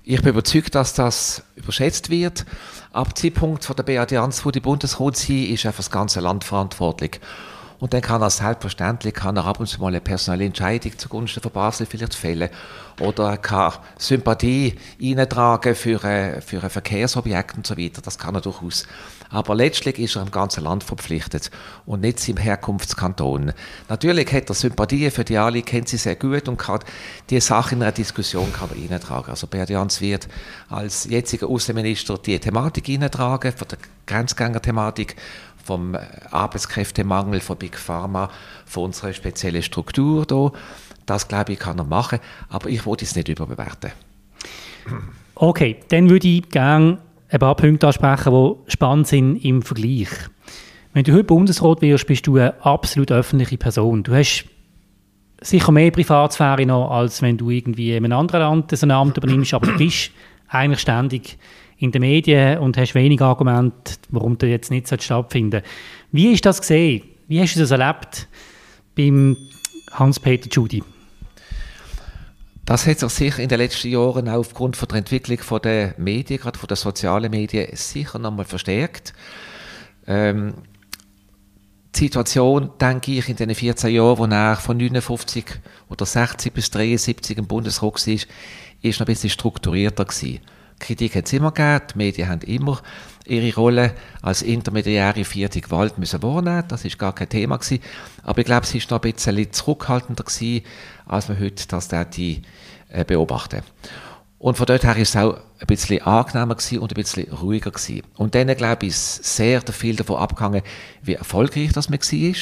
Ich 0.03 0.21
bin 0.21 0.29
überzeugt, 0.29 0.73
dass 0.75 0.93
das 0.93 1.43
überschätzt 1.55 2.09
wird. 2.09 2.45
Ab 2.93 3.17
Zeitpunkt 3.17 3.65
von 3.65 3.75
der 3.75 3.83
BAD 3.83 4.11
Jans, 4.11 4.45
wo 4.45 4.51
die 4.51 4.59
Bundesrat 4.59 5.17
sie 5.17 5.45
ist 5.53 5.65
einfach 5.65 5.79
das 5.79 5.91
ganze 5.91 6.19
Land 6.19 6.43
verantwortlich. 6.43 7.19
Und 7.79 7.93
dann 7.93 8.01
kann 8.01 8.21
er 8.21 8.29
selbstverständlich 8.29 9.13
kann 9.13 9.37
er 9.37 9.45
ab 9.45 9.59
und 9.59 9.67
zu 9.67 9.79
mal 9.79 9.89
eine 9.89 10.01
personelle 10.01 10.45
Entscheidung 10.45 10.97
zugunsten 10.97 11.41
von 11.41 11.51
Basel 11.51 11.85
vielleicht 11.85 12.15
fällen. 12.15 12.49
Oder 12.99 13.29
er 13.31 13.37
kann 13.37 13.73
Sympathie 13.99 14.75
eintragen 14.99 15.75
für, 15.75 16.03
ein, 16.03 16.41
für 16.41 16.63
ein 16.63 16.69
Verkehrsobjekt 16.69 17.55
und 17.55 17.67
so 17.67 17.77
weiter. 17.77 18.01
Das 18.01 18.17
kann 18.17 18.33
er 18.33 18.41
durchaus. 18.41 18.87
Aber 19.29 19.53
letztlich 19.53 19.99
ist 19.99 20.15
er 20.15 20.23
im 20.23 20.31
ganzen 20.31 20.63
Land 20.63 20.83
verpflichtet 20.83 21.51
und 21.85 22.01
nicht 22.01 22.19
seinem 22.19 22.37
Herkunftskanton. 22.37 23.53
Natürlich 23.89 24.31
hat 24.33 24.49
er 24.49 24.55
Sympathie 24.55 25.11
für 25.11 25.23
die 25.23 25.37
Ali, 25.37 25.61
kennt 25.61 25.89
sie 25.89 25.97
sehr 25.97 26.15
gut 26.15 26.47
und 26.47 26.57
kann 26.57 26.79
die 27.29 27.39
Sache 27.39 27.75
in 27.75 27.83
einer 27.83 27.91
Diskussion 27.91 28.51
kann 28.51 28.69
er 28.69 28.91
eintragen. 28.91 29.29
Also 29.29 29.45
Bert 29.45 29.69
Jans 29.69 30.01
wird 30.01 30.27
als 30.69 31.05
jetziger 31.05 31.47
Außenminister 31.47 32.17
die 32.17 32.39
Thematik 32.39 32.89
eintragen, 32.89 33.51
von 33.51 33.67
der 33.67 33.77
Grenzgänger-Thematik 34.07 35.15
vom 35.67 35.97
Arbeitskräftemangel 36.31 37.41
von 37.41 37.57
Big 37.57 37.77
Pharma, 37.77 38.29
von 38.65 38.85
unserer 38.85 39.13
speziellen 39.13 39.61
Struktur 39.61 40.25
hier. 40.29 40.51
Das, 41.05 41.27
glaube 41.27 41.53
ich, 41.53 41.59
kann 41.59 41.77
er 41.77 41.83
machen, 41.83 42.19
aber 42.49 42.69
ich 42.69 42.85
wollte 42.85 43.05
es 43.05 43.15
nicht 43.15 43.27
überbewerten. 43.27 43.91
Okay, 45.35 45.77
dann 45.89 46.09
würde 46.09 46.27
ich 46.27 46.49
gerne 46.49 46.97
ein 47.29 47.39
paar 47.39 47.55
Punkte 47.55 47.87
ansprechen, 47.87 48.31
die 48.31 48.71
spannend 48.71 49.07
sind 49.07 49.37
im 49.43 49.61
Vergleich. 49.61 50.09
Wenn 50.93 51.03
du 51.03 51.13
heute 51.13 51.25
Bundesrat 51.25 51.81
wirst, 51.81 52.07
bist 52.07 52.25
du 52.25 52.37
eine 52.37 52.65
absolut 52.65 53.11
öffentliche 53.11 53.57
Person. 53.57 54.03
Du 54.03 54.15
hast 54.15 54.45
sicher 55.41 55.71
mehr 55.71 55.91
Privatsphäre 55.91 56.65
noch, 56.65 56.89
als 56.89 57.21
wenn 57.21 57.37
du 57.37 57.49
irgendwie 57.49 57.91
in 57.91 58.05
einem 58.05 58.17
anderen 58.17 58.39
Land 58.39 58.75
so 58.75 58.85
ein 58.85 58.91
Amt 58.91 59.17
übernimmst, 59.17 59.53
aber 59.53 59.67
du 59.67 59.77
bist 59.77 60.11
eigentlich 60.47 60.79
ständig 60.79 61.37
in 61.77 61.91
den 61.91 62.01
Medien 62.01 62.59
und 62.59 62.77
hast 62.77 62.95
wenig 62.95 63.21
Argumente, 63.21 63.93
warum 64.09 64.37
das 64.37 64.49
jetzt 64.49 64.71
nicht 64.71 65.03
stattfinden 65.03 65.61
Wie 66.11 66.33
ist 66.33 66.45
das 66.45 66.59
gesehen? 66.59 67.03
Wie 67.27 67.41
hast 67.41 67.55
du 67.55 67.59
das 67.59 67.71
erlebt 67.71 68.27
beim 68.95 69.37
Hans-Peter 69.91 70.49
Judy? 70.49 70.83
Das 72.65 72.85
hat 72.85 72.99
sich 72.99 73.09
sicher 73.09 73.41
in 73.41 73.47
den 73.47 73.59
letzten 73.59 73.87
Jahren 73.87 74.27
auch 74.27 74.39
aufgrund 74.39 74.75
von 74.75 74.89
der 74.89 74.97
Entwicklung 74.97 75.39
der 75.61 75.93
Medien, 75.97 76.39
gerade 76.39 76.59
von 76.59 76.67
den 76.67 76.75
sozialen 76.75 77.31
Medien, 77.31 77.69
sicher 77.73 78.19
nochmal 78.19 78.43
verstärkt. 78.43 79.13
Ähm, 80.05 80.53
die 81.95 81.99
Situation, 81.99 82.71
denke 82.79 83.13
ich, 83.13 83.29
in 83.29 83.37
den 83.37 83.55
14 83.55 83.93
Jahren, 83.93 84.17
wo 84.17 84.25
er 84.25 84.57
von 84.57 84.77
59 84.77 85.45
oder 85.89 86.05
60 86.05 86.53
bis 86.53 86.69
73 86.69 87.37
im 87.37 87.47
Bundesrat 87.47 88.05
war, 88.05 88.13
ist 88.13 88.99
noch 88.99 88.99
ein 88.99 89.05
bisschen 89.05 89.29
strukturierter 89.29 90.05
gewesen. 90.05 90.39
Kritik 90.79 91.15
hat 91.15 91.25
es 91.25 91.33
immer 91.33 91.51
gegeben, 91.51 91.85
die 91.93 91.97
Medien 91.97 92.29
haben 92.29 92.41
immer 92.41 92.81
ihre 93.25 93.55
Rolle 93.55 93.93
als 94.21 94.41
intermediäre 94.41 95.25
vierte 95.25 95.61
Gewalt 95.61 95.97
müssen 95.97 96.21
wahrnehmen. 96.23 96.63
Das 96.67 96.85
ist 96.85 96.97
gar 96.97 97.13
kein 97.13 97.29
Thema 97.29 97.57
gewesen. 97.57 97.83
Aber 98.23 98.39
ich 98.39 98.45
glaube, 98.45 98.65
es 98.65 98.73
ist 98.73 98.89
noch 98.89 99.01
ein 99.01 99.11
bisschen 99.11 99.51
zurückhaltender 99.51 100.23
gewesen, 100.23 100.65
als 101.05 101.27
man 101.27 101.39
heute 101.39 101.67
das 101.67 101.89
die 102.11 102.41
äh, 102.89 103.03
beobachten. 103.03 103.61
Und 104.39 104.55
von 104.55 104.67
dort 104.67 104.83
her 104.83 104.95
ist 104.97 105.09
es 105.09 105.15
auch 105.15 105.37
ein 105.59 105.67
bisschen 105.67 106.01
angenehmer 106.03 106.55
gewesen 106.55 106.79
und 106.79 106.91
ein 106.91 107.01
bisschen 107.01 107.31
ruhiger 107.33 107.71
gewesen. 107.71 108.03
Und 108.15 108.35
dann, 108.35 108.47
glaube 108.55 108.85
ich, 108.85 108.89
ist 108.89 109.35
sehr 109.35 109.61
viel 109.61 109.95
davon 109.95 110.17
abgehangen, 110.17 110.61
wie 111.01 111.15
erfolgreich 111.15 111.73
das 111.73 111.89
man 111.89 111.99
war. 111.99 112.35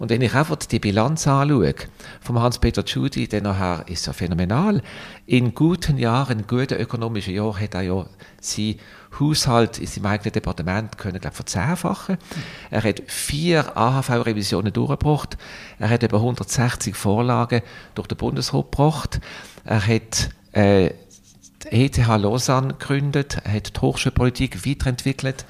Und 0.00 0.08
wenn 0.08 0.22
ich 0.22 0.34
einfach 0.34 0.56
die 0.56 0.78
Bilanz 0.78 1.26
anschaue, 1.26 1.74
vom 2.22 2.40
Hans-Peter 2.40 2.86
Tschudi, 2.86 3.28
dann 3.28 3.42
nachher 3.42 3.84
ist 3.86 4.06
ja 4.06 4.14
phänomenal. 4.14 4.82
In 5.26 5.54
guten 5.54 5.98
Jahren, 5.98 6.38
in 6.38 6.46
guten 6.46 6.80
ökonomischen 6.80 7.34
Jahren 7.34 7.60
hat 7.60 7.74
er 7.74 7.82
ja 7.82 8.06
sein 8.40 8.76
Haushalt 9.20 9.78
in 9.78 9.86
seinem 9.86 10.06
eigenen 10.06 10.32
Departement 10.32 10.96
können, 10.96 11.20
glaube 11.20 11.36
verzehnfachen. 11.36 12.16
Er 12.70 12.82
hat 12.82 13.02
vier 13.08 13.76
AHV-Revisionen 13.76 14.72
durchgebracht. 14.72 15.36
Er 15.78 15.90
hat 15.90 16.02
über 16.02 16.16
160 16.16 16.96
Vorlagen 16.96 17.60
durch 17.94 18.08
den 18.08 18.16
Bundesrat 18.16 18.70
gebracht. 18.70 19.20
Er 19.66 19.86
hat 19.86 20.30
äh, 20.52 20.94
die 21.64 21.84
ETH 21.84 21.98
Lausanne 21.98 22.68
gegründet, 22.68 23.36
er 23.44 23.52
hat 23.52 23.76
die 23.76 23.80
Hochschulpolitik 23.82 24.66
weiterentwickelt. 24.66 25.44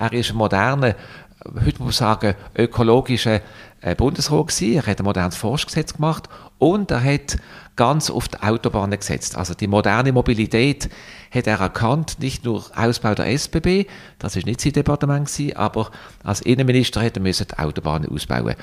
Er 0.00 0.14
ist 0.14 0.30
ein 0.30 0.36
moderner, 0.38 0.94
heute 1.44 1.82
muss 1.82 2.00
man 2.00 2.16
sagen, 2.16 2.34
ökologischer 2.56 3.40
äh, 3.80 3.94
Bundesrat 3.94 4.48
gewesen. 4.48 4.74
Er 4.74 4.86
hat 4.86 4.98
ein 4.98 5.04
modernes 5.04 5.36
Forschungsgesetz 5.36 5.94
gemacht 5.94 6.28
und 6.58 6.90
er 6.90 7.02
hat 7.02 7.38
ganz 7.76 8.10
auf 8.10 8.28
die 8.28 8.42
Autobahnen 8.42 8.98
gesetzt. 8.98 9.36
Also 9.38 9.54
die 9.54 9.66
moderne 9.66 10.12
Mobilität 10.12 10.90
hat 11.30 11.46
er 11.46 11.60
erkannt, 11.60 12.18
nicht 12.18 12.44
nur 12.44 12.64
Ausbau 12.76 13.14
der 13.14 13.26
SBB, 13.38 13.86
das 14.18 14.36
ist 14.36 14.44
nicht 14.44 14.60
sein 14.60 14.72
Departement 14.72 15.26
gewesen, 15.26 15.56
aber 15.56 15.90
als 16.22 16.42
Innenminister 16.42 17.00
hätte 17.00 17.20
er 17.20 17.32
die 17.32 17.58
Autobahnen 17.58 18.10
ausbauen. 18.10 18.54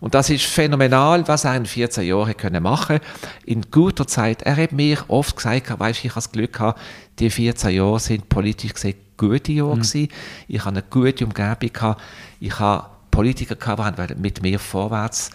Und 0.00 0.14
das 0.14 0.28
ist 0.28 0.44
phänomenal, 0.44 1.26
was 1.26 1.44
er 1.44 1.56
in 1.56 1.64
14 1.64 2.04
Jahren 2.04 2.36
können 2.36 2.62
machen 2.62 3.00
in 3.46 3.62
guter 3.70 4.06
Zeit. 4.06 4.42
Er 4.42 4.56
hat 4.56 4.72
mir 4.72 4.98
oft 5.08 5.36
gesagt, 5.36 5.78
weißt, 5.78 6.04
ich 6.04 6.10
habe 6.10 6.16
das 6.16 6.32
Glück 6.32 6.52
gehabt, 6.52 6.80
die 7.18 7.30
14 7.30 7.70
Jahre 7.70 8.00
sind 8.00 8.28
politisch 8.28 8.74
gesehen 8.74 9.05
gute 9.16 9.52
Jahre 9.52 9.76
mhm. 9.76 9.80
gewesen. 9.80 10.08
Ich 10.48 10.60
habe 10.60 10.70
eine 10.70 10.82
gute 10.82 11.24
Umgebung 11.24 11.72
gehabt. 11.72 12.02
Ich 12.40 12.58
habe 12.58 12.86
Politiker 13.10 13.56
gehabt, 13.56 14.10
die 14.10 14.14
mit 14.16 14.42
mir 14.42 14.58
vorwärts 14.58 15.30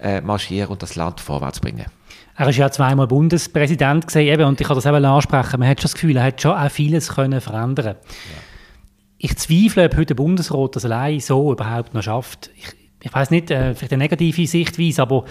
äh, 0.00 0.20
marschieren 0.20 0.70
und 0.70 0.82
das 0.82 0.96
Land 0.96 1.20
vorwärts 1.20 1.60
bringen. 1.60 1.86
Er 2.36 2.48
ist 2.48 2.56
ja 2.56 2.70
zweimal 2.70 3.08
Bundespräsident 3.08 4.06
gesehen 4.06 4.40
und 4.42 4.60
ich 4.60 4.66
kann 4.66 4.76
das 4.76 4.86
eben 4.86 5.04
ansprechen. 5.04 5.58
Man 5.58 5.68
hat 5.68 5.80
schon 5.80 5.88
das 5.90 5.94
Gefühl, 5.94 6.16
er 6.16 6.22
hat 6.22 6.40
schon 6.40 6.52
auch 6.52 6.70
vieles 6.70 7.08
können 7.08 7.40
verändern. 7.40 7.96
Ja. 7.96 8.42
Ich 9.18 9.36
zweifle, 9.36 9.86
ob 9.86 9.96
heute 9.96 10.06
der 10.06 10.14
Bundesrat 10.14 10.76
das 10.76 10.84
allein 10.84 11.18
so 11.18 11.52
überhaupt 11.52 11.94
noch 11.94 12.02
schafft. 12.04 12.50
Ich, 12.56 12.68
ich 13.02 13.12
weiß 13.12 13.32
nicht, 13.32 13.50
äh, 13.50 13.74
vielleicht 13.74 13.92
eine 13.92 14.04
negative 14.04 14.46
Sichtweise, 14.46 15.02
aber 15.02 15.24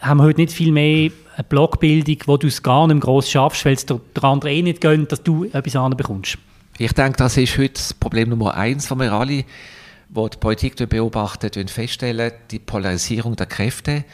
haben 0.00 0.18
wir 0.18 0.24
heute 0.24 0.40
nicht 0.40 0.52
viel 0.52 0.70
mehr 0.70 1.10
eine 1.34 1.44
Blockbildung, 1.48 2.18
wo 2.26 2.36
du 2.36 2.46
es 2.46 2.62
gar 2.62 2.86
nicht 2.86 3.00
groß 3.00 3.28
schaffst, 3.28 3.64
weil 3.64 3.74
es 3.74 3.86
der, 3.86 4.00
der 4.14 4.24
andere 4.24 4.52
eh 4.52 4.62
nicht 4.62 4.80
gönnt, 4.80 5.10
dass 5.10 5.22
du 5.22 5.44
etwas 5.44 5.74
anderes 5.74 5.96
bekommst. 5.96 6.38
Ich 6.80 6.92
denke, 6.92 7.16
das 7.16 7.36
ist 7.36 7.58
heute 7.58 7.74
das 7.74 7.92
Problem 7.92 8.28
Nummer 8.28 8.54
eins, 8.54 8.86
von 8.86 9.00
wir 9.00 9.12
alle 9.12 9.44
wo 10.10 10.28
die 10.28 10.38
Politik 10.38 10.76
beobachtet, 10.88 11.70
feststellen, 11.70 12.32
die 12.50 12.60
Polarisierung 12.60 13.36
der 13.36 13.46
Kräfte 13.46 14.04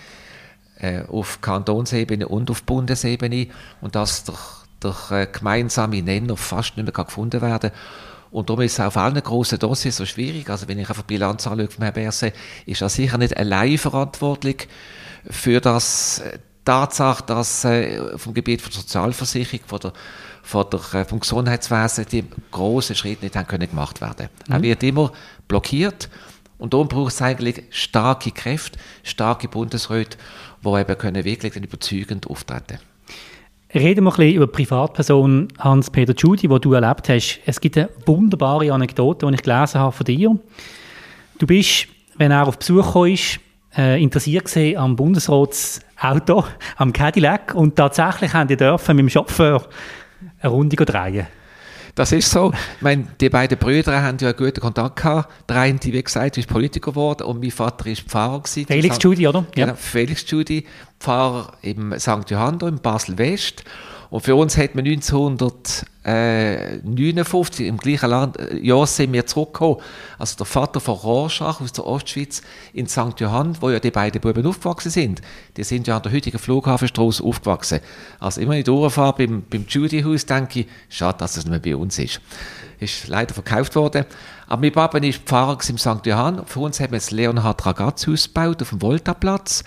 äh, 0.78 1.02
auf 1.02 1.40
Kantonsebene 1.40 2.26
und 2.26 2.50
auf 2.50 2.64
Bundesebene 2.64 3.48
und 3.80 3.94
dass 3.94 4.24
durch, 4.24 4.40
durch 4.80 5.10
äh, 5.12 5.28
gemeinsame 5.30 6.02
Nenner 6.02 6.36
fast 6.36 6.76
nicht 6.76 6.86
mehr 6.86 7.04
gefunden 7.04 7.42
werden 7.42 7.70
und 8.32 8.48
darum 8.48 8.62
ist 8.62 8.72
es 8.72 8.80
auf 8.80 8.96
allen 8.96 9.22
grossen 9.22 9.60
Dossiers 9.60 9.96
so 9.96 10.06
schwierig. 10.06 10.50
Also 10.50 10.66
wenn 10.66 10.80
ich 10.80 10.88
einfach 10.88 11.04
die 11.04 11.14
Bilanz 11.14 11.46
anschaue 11.46 11.70
von 11.70 11.84
Herrn 11.84 11.94
Berse, 11.94 12.32
ist 12.66 12.82
er 12.82 12.88
sicher 12.88 13.16
nicht 13.16 13.36
allein 13.36 13.78
verantwortlich 13.78 14.66
für 15.30 15.60
das 15.60 16.18
äh, 16.18 16.38
Tatsache, 16.64 17.24
dass 17.26 17.64
äh, 17.64 18.18
vom 18.18 18.34
Gebiet 18.34 18.62
von 18.62 18.72
der 18.72 18.80
Sozialversicherung, 18.80 19.60
von 19.66 19.78
der, 19.78 19.92
von 20.44 20.66
der, 20.70 21.00
äh, 21.00 21.04
vom 21.04 21.20
Gesundheitswesen 21.20 22.06
die 22.12 22.24
grossen 22.50 22.94
Schritte 22.94 23.24
nicht 23.24 23.34
haben 23.34 23.48
können 23.48 23.68
gemacht 23.68 24.00
werden. 24.00 24.28
Mhm. 24.46 24.54
Er 24.54 24.62
wird 24.62 24.82
immer 24.82 25.10
blockiert 25.48 26.08
und 26.58 26.74
darum 26.74 26.86
braucht 26.86 27.12
es 27.12 27.22
eigentlich 27.22 27.62
starke 27.70 28.30
Kräfte, 28.30 28.78
starke 29.02 29.48
Bundesräte, 29.48 30.18
die 30.64 30.68
eben 30.68 30.98
können 30.98 31.24
wirklich 31.24 31.56
überzeugend 31.56 32.28
auftreten 32.28 32.78
Reden 33.74 34.04
wir 34.04 34.12
ein 34.12 34.16
bisschen 34.16 34.34
über 34.34 34.46
die 34.46 34.52
Privatperson 34.52 35.48
Hans-Peter 35.58 36.14
Tschudi, 36.14 36.46
die 36.46 36.60
du 36.60 36.74
erlebt 36.74 37.08
hast. 37.08 37.40
Es 37.44 37.60
gibt 37.60 37.76
eine 37.76 37.88
wunderbare 38.06 38.72
Anekdote, 38.72 39.26
die 39.26 39.34
ich 39.34 39.42
gelesen 39.42 39.80
habe 39.80 39.90
von 39.90 40.04
dir. 40.04 40.38
Du 41.38 41.46
bist, 41.46 41.88
wenn 42.16 42.30
er 42.30 42.46
auf 42.46 42.56
Besuch 42.56 42.92
kam, 42.92 43.16
äh, 43.76 44.00
interessiert 44.00 44.44
gesehen 44.44 44.78
am 44.78 44.94
Bundesratsauto, 44.94 46.44
am 46.76 46.92
Cadillac 46.92 47.56
und 47.56 47.74
tatsächlich 47.74 48.32
haben 48.32 48.46
die 48.46 48.56
dürfen 48.56 48.94
mit 48.94 49.06
dem 49.06 49.10
Chauffeur 49.10 49.66
eine 50.44 50.52
Runde 50.52 50.76
drehen. 50.76 51.26
Das 51.94 52.10
ist 52.10 52.28
so. 52.30 52.52
Ich 52.76 52.82
meine, 52.82 53.06
die 53.20 53.28
beiden 53.28 53.56
Brüder 53.56 54.02
haben 54.02 54.18
ja 54.20 54.28
einen 54.28 54.36
guten 54.36 54.60
Kontakt 54.60 54.96
gehabt. 54.96 55.32
Der 55.48 55.58
eine, 55.58 55.78
wie 55.80 56.02
gesagt, 56.02 56.36
ist 56.36 56.48
Politiker 56.48 56.90
geworden 56.90 57.22
und 57.22 57.40
mein 57.40 57.52
Vater 57.52 57.86
ist 57.86 58.02
Pfarrer 58.02 58.40
gewesen. 58.40 58.66
Felix 58.66 58.96
Studi, 58.96 59.28
oder? 59.28 59.46
Ja. 59.54 59.66
Genau, 59.66 59.76
Felix 59.76 60.22
Studi, 60.22 60.66
Pfarrer 60.98 61.52
im 61.62 61.96
St. 61.98 62.28
Johann 62.28 62.58
in 62.60 62.80
Basel-West. 62.80 63.62
Und 64.10 64.20
für 64.20 64.36
uns 64.36 64.56
hat 64.56 64.74
man 64.74 64.84
1959, 64.84 67.66
im 67.66 67.78
gleichen 67.78 68.10
Land, 68.10 68.38
äh, 68.38 68.58
Jahr 68.58 68.86
sind 68.86 69.12
wir 69.12 69.26
zurückgekommen. 69.26 69.78
Also 70.18 70.36
der 70.36 70.46
Vater 70.46 70.80
von 70.80 70.94
Rorschach 70.94 71.60
aus 71.60 71.72
der 71.72 71.86
Ostschweiz 71.86 72.42
in 72.72 72.86
St. 72.86 73.18
Johann, 73.18 73.56
wo 73.60 73.70
ja 73.70 73.80
die 73.80 73.90
beiden 73.90 74.20
Buben 74.20 74.46
aufgewachsen 74.46 74.90
sind. 74.90 75.20
Die 75.56 75.64
sind 75.64 75.86
ja 75.86 75.96
an 75.96 76.02
der 76.02 76.12
heutigen 76.12 76.38
Flughafenstraße 76.38 77.24
aufgewachsen. 77.24 77.80
Also 78.20 78.40
immer 78.40 78.56
in 78.56 78.64
Durchfahrt 78.64 79.18
beim, 79.18 79.42
beim 79.48 79.66
Judy-Haus 79.68 80.26
denke 80.26 80.60
ich, 80.60 80.66
schade, 80.88 81.18
dass 81.18 81.36
es 81.36 81.44
nicht 81.44 81.50
mehr 81.50 81.60
bei 81.60 81.76
uns 81.76 81.98
ist. 81.98 82.20
Ist 82.80 83.08
leider 83.08 83.34
verkauft 83.34 83.76
worden. 83.76 84.04
Aber 84.46 84.60
mein 84.60 84.72
Papa 84.72 85.02
war 85.02 85.12
Pfarrer 85.12 85.58
im 85.68 85.78
St. 85.78 86.04
Johann. 86.04 86.44
Für 86.46 86.60
uns 86.60 86.80
haben 86.80 86.92
wir 86.92 86.98
das 86.98 87.10
Leonhard 87.10 87.64
Ragaz-Haus 87.64 88.24
gebaut 88.24 88.60
auf 88.62 88.68
dem 88.70 88.80
Voltaplatz. 88.80 89.64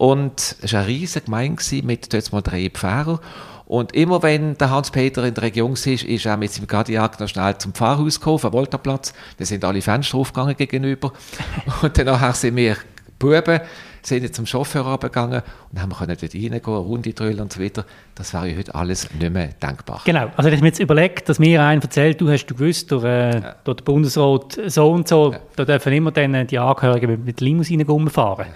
Und 0.00 0.56
es 0.62 0.72
war 0.72 0.80
eine 0.80 0.88
riesige 0.88 1.26
Gemeinde 1.26 1.62
mit 1.82 2.10
dort 2.14 2.32
mal 2.32 2.40
drei 2.40 2.70
Pfarrern. 2.70 3.18
Und 3.66 3.94
immer 3.94 4.22
wenn 4.22 4.56
der 4.56 4.70
Hans-Peter 4.70 5.22
in 5.24 5.34
der 5.34 5.42
Region 5.42 5.72
war, 5.72 5.92
ist 6.08 6.24
er 6.24 6.38
mit 6.38 6.50
seinem 6.50 6.68
Cadillac 6.68 7.20
noch 7.20 7.28
schnell 7.28 7.58
zum 7.58 7.74
Pfarrhaus 7.74 8.18
gekommen, 8.18 8.40
am 8.42 8.52
Voltaplatz. 8.52 9.12
Da 9.36 9.44
sind 9.44 9.62
alle 9.62 9.82
Fenster 9.82 10.16
aufgegangen 10.16 10.56
gegenüber. 10.56 11.12
Und 11.82 11.98
danach 11.98 12.34
sind 12.34 12.56
wir 12.56 12.78
Buben, 13.18 13.60
sind 14.00 14.34
zum 14.34 14.46
Chauffeur 14.46 14.86
runtergegangen 14.86 15.42
und 15.70 15.82
haben 15.82 15.92
können 15.92 16.16
dort 16.18 16.34
reingehen, 16.34 16.54
eine 16.54 16.62
Runde 16.62 17.12
drüllen 17.12 17.40
und 17.40 17.52
so 17.52 17.60
weiter. 17.60 17.84
Das 18.14 18.32
wäre 18.32 18.56
heute 18.56 18.74
alles 18.74 19.06
nicht 19.12 19.30
mehr 19.30 19.48
denkbar. 19.48 20.00
Genau. 20.06 20.30
Also, 20.34 20.44
wenn 20.44 20.54
ich 20.54 20.62
mir 20.62 20.68
jetzt 20.68 20.80
überlege, 20.80 21.20
dass 21.26 21.38
mir 21.38 21.62
einer 21.62 21.82
erzählt, 21.82 22.18
du 22.18 22.30
hast 22.30 22.46
du 22.46 22.54
gewusst, 22.54 22.90
durch, 22.90 23.04
äh, 23.04 23.34
ja. 23.34 23.54
durch 23.64 23.76
den 23.76 23.84
Bundesrat 23.84 24.58
so 24.66 24.90
und 24.90 25.06
so, 25.06 25.32
ja. 25.32 25.40
da 25.56 25.66
dürfen 25.66 25.92
immer 25.92 26.10
dann 26.10 26.46
die 26.46 26.58
Angehörigen 26.58 27.10
mit, 27.10 27.24
mit 27.26 27.40
Limousinen 27.42 27.86
rumfahren. 27.86 28.46
Ja. 28.46 28.52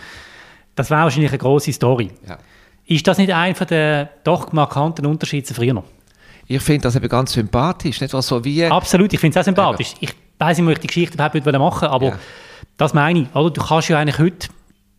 Das 0.74 0.90
wäre 0.90 1.02
wahrscheinlich 1.02 1.30
eine 1.30 1.38
grosse 1.38 1.72
Story. 1.72 2.10
Ja. 2.26 2.38
Ist 2.86 3.06
das 3.06 3.18
nicht 3.18 3.32
einer 3.32 3.54
der 3.54 4.10
doch 4.24 4.52
markanten 4.52 5.06
Unterschiede 5.06 5.44
zu 5.44 5.54
früher? 5.54 5.82
Ich 6.46 6.62
finde 6.62 6.82
das 6.82 6.96
eben 6.96 7.08
ganz 7.08 7.32
sympathisch. 7.32 8.00
Nicht 8.00 8.10
so 8.10 8.44
wie 8.44 8.66
Absolut, 8.66 9.12
ich 9.12 9.20
finde 9.20 9.38
es 9.38 9.42
auch 9.42 9.46
sympathisch. 9.46 9.92
Ja. 9.92 9.98
Ich 10.00 10.14
weiß 10.38 10.58
nicht, 10.58 10.66
ob 10.66 10.72
ich 10.72 10.80
die 10.80 10.86
Geschichte 10.88 11.14
überhaupt 11.14 11.34
nicht 11.34 11.46
machen 11.46 11.88
aber 11.88 12.06
ja. 12.06 12.18
das 12.76 12.92
meine 12.92 13.20
ich. 13.20 13.34
Oder? 13.34 13.50
Du 13.50 13.62
kannst 13.62 13.88
ja 13.88 13.98
eigentlich 13.98 14.18
heute 14.18 14.48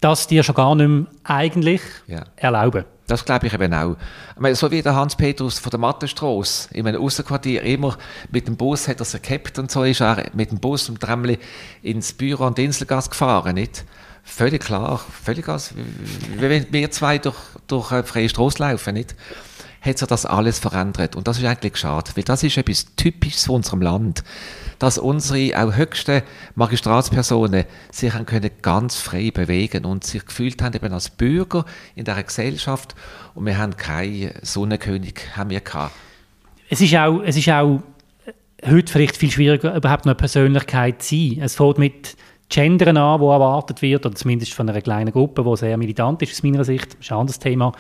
das 0.02 0.28
dir 0.28 0.44
schon 0.44 0.56
gar 0.56 0.76
nicht 0.76 0.88
mehr 0.88 1.06
eigentlich 1.24 1.82
ja. 2.08 2.24
erlauben. 2.36 2.86
Das 3.08 3.24
glaube 3.24 3.46
ich 3.46 3.54
eben 3.54 3.74
auch. 3.74 3.96
Ich 4.36 4.42
meine, 4.42 4.56
so 4.56 4.72
wie 4.72 4.82
der 4.82 4.96
Hans 4.96 5.16
Petrus 5.16 5.60
von 5.60 5.70
der 5.70 5.80
Mattenstrasse 5.80 6.74
in 6.74 6.88
einem 6.88 7.02
Aussenquartier 7.02 7.62
immer 7.62 7.98
mit 8.32 8.48
dem 8.48 8.58
Bus 8.58 8.88
hat 8.88 9.00
er 9.00 9.06
sich 9.06 9.22
gehabt 9.22 9.60
und 9.60 9.70
so 9.70 9.84
ist 9.84 10.02
er 10.02 10.26
mit 10.34 10.50
dem 10.50 10.60
Bus 10.60 10.90
und 10.90 11.00
Tramli 11.00 11.38
ins 11.84 12.14
Büro 12.14 12.46
an 12.46 12.56
die 12.56 12.66
Inselgas 12.66 13.10
gefahren, 13.10 13.56
nicht? 13.56 13.86
Völlig 14.28 14.64
klar, 14.64 15.00
völlig 15.24 15.48
als, 15.48 15.74
wenn 16.38 16.66
wir 16.72 16.92
zwei 16.92 17.20
durch, 17.20 17.38
durch 17.68 17.92
eine 17.92 18.04
freie 18.04 18.28
Straße 18.28 18.60
laufen, 18.60 18.96
nicht? 18.96 19.16
hat 19.86 20.00
sich 20.00 20.08
das 20.08 20.26
alles 20.26 20.60
verändert. 20.60 21.16
Und 21.16 21.28
das 21.28 21.38
ist 21.38 21.46
eigentlich 21.46 21.78
schade, 21.78 22.12
weil 22.16 22.24
das 22.24 22.44
ist 22.44 22.58
etwas 22.58 22.96
Typisches 22.96 23.46
von 23.46 23.58
unserem 23.58 23.82
Land, 23.82 24.24
dass 24.80 24.98
unsere 24.98 25.64
auch 25.64 25.76
höchsten 25.76 26.24
Magistratspersonen 26.56 27.66
sich 27.92 28.14
können 28.26 28.50
ganz 28.62 28.96
frei 28.96 29.32
bewegen 29.32 29.86
und 29.86 30.04
sich 30.04 30.26
gefühlt 30.26 30.62
haben 30.62 30.74
eben 30.74 30.92
als 30.92 31.10
Bürger 31.10 31.66
in 31.96 32.06
der 32.06 32.22
Gesellschaft 32.24 32.96
und 33.36 33.46
wir 33.46 33.58
haben 33.58 33.78
keinen 33.78 34.32
Sonnenkönig, 34.42 35.22
haben 35.38 35.52
wir 35.52 35.62
gehabt. 35.62 35.94
Es 36.70 36.82
ist 36.82 36.96
auch, 36.96 37.22
es 37.22 37.38
ist 37.38 37.50
auch 37.50 37.82
heute 38.66 38.92
vielleicht 38.92 39.18
viel 39.18 39.32
schwieriger, 39.32 39.76
überhaupt 39.76 40.06
noch 40.06 40.14
eine 40.14 40.16
Persönlichkeit 40.16 41.04
zu 41.04 41.16
sein. 41.16 41.42
Es 41.42 41.56
fängt 41.56 41.78
mit 41.78 42.18
Gendern 42.50 42.98
an, 42.98 43.20
wo 43.20 43.32
erwartet 43.32 43.82
wird, 43.82 44.06
oder 44.06 44.16
zumindest 44.16 44.54
von 44.54 44.70
einer 44.70 44.82
kleinen 44.82 45.12
Gruppe, 45.12 45.44
die 45.44 45.58
sehr 45.58 45.78
militant 45.78 46.22
ist 46.22 46.32
aus 46.32 46.44
meiner 46.44 46.64
Sicht. 46.64 46.94
Das 46.94 47.00
ist 47.02 47.12
ein 47.12 47.18
anderes 47.18 47.40
Thema. 47.40 47.72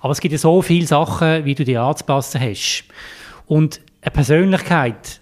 Aber 0.00 0.12
es 0.12 0.20
gibt 0.20 0.32
ja 0.32 0.38
so 0.38 0.62
viele 0.62 0.86
Sachen, 0.86 1.44
wie 1.44 1.54
du 1.54 1.64
die 1.64 1.76
anzupassen 1.76 2.40
hast. 2.40 2.84
Und 3.46 3.80
eine 4.02 4.10
Persönlichkeit 4.10 5.20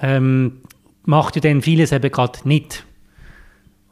ähm, 0.00 0.60
macht 1.04 1.36
ja 1.36 1.42
dann 1.42 1.62
vieles 1.62 1.92
eben 1.92 2.10
gerade 2.10 2.38
nicht. 2.44 2.84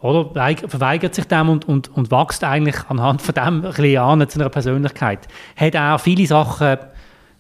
Oder 0.01 0.31
verweigert 0.69 1.15
sich 1.15 1.25
dem 1.25 1.49
und, 1.49 1.67
und, 1.67 1.89
und 1.97 2.11
wächst 2.11 2.45
eigentlich 2.45 2.77
anhand 2.89 3.21
von 3.21 3.35
dem 3.35 3.43
ein 3.43 3.63
bisschen 3.63 3.99
an 3.99 4.29
zu 4.29 4.39
einer 4.39 4.49
Persönlichkeit. 4.49 5.27
Hat 5.57 5.75
er 5.75 5.99
viele 5.99 6.27
Sachen 6.27 6.79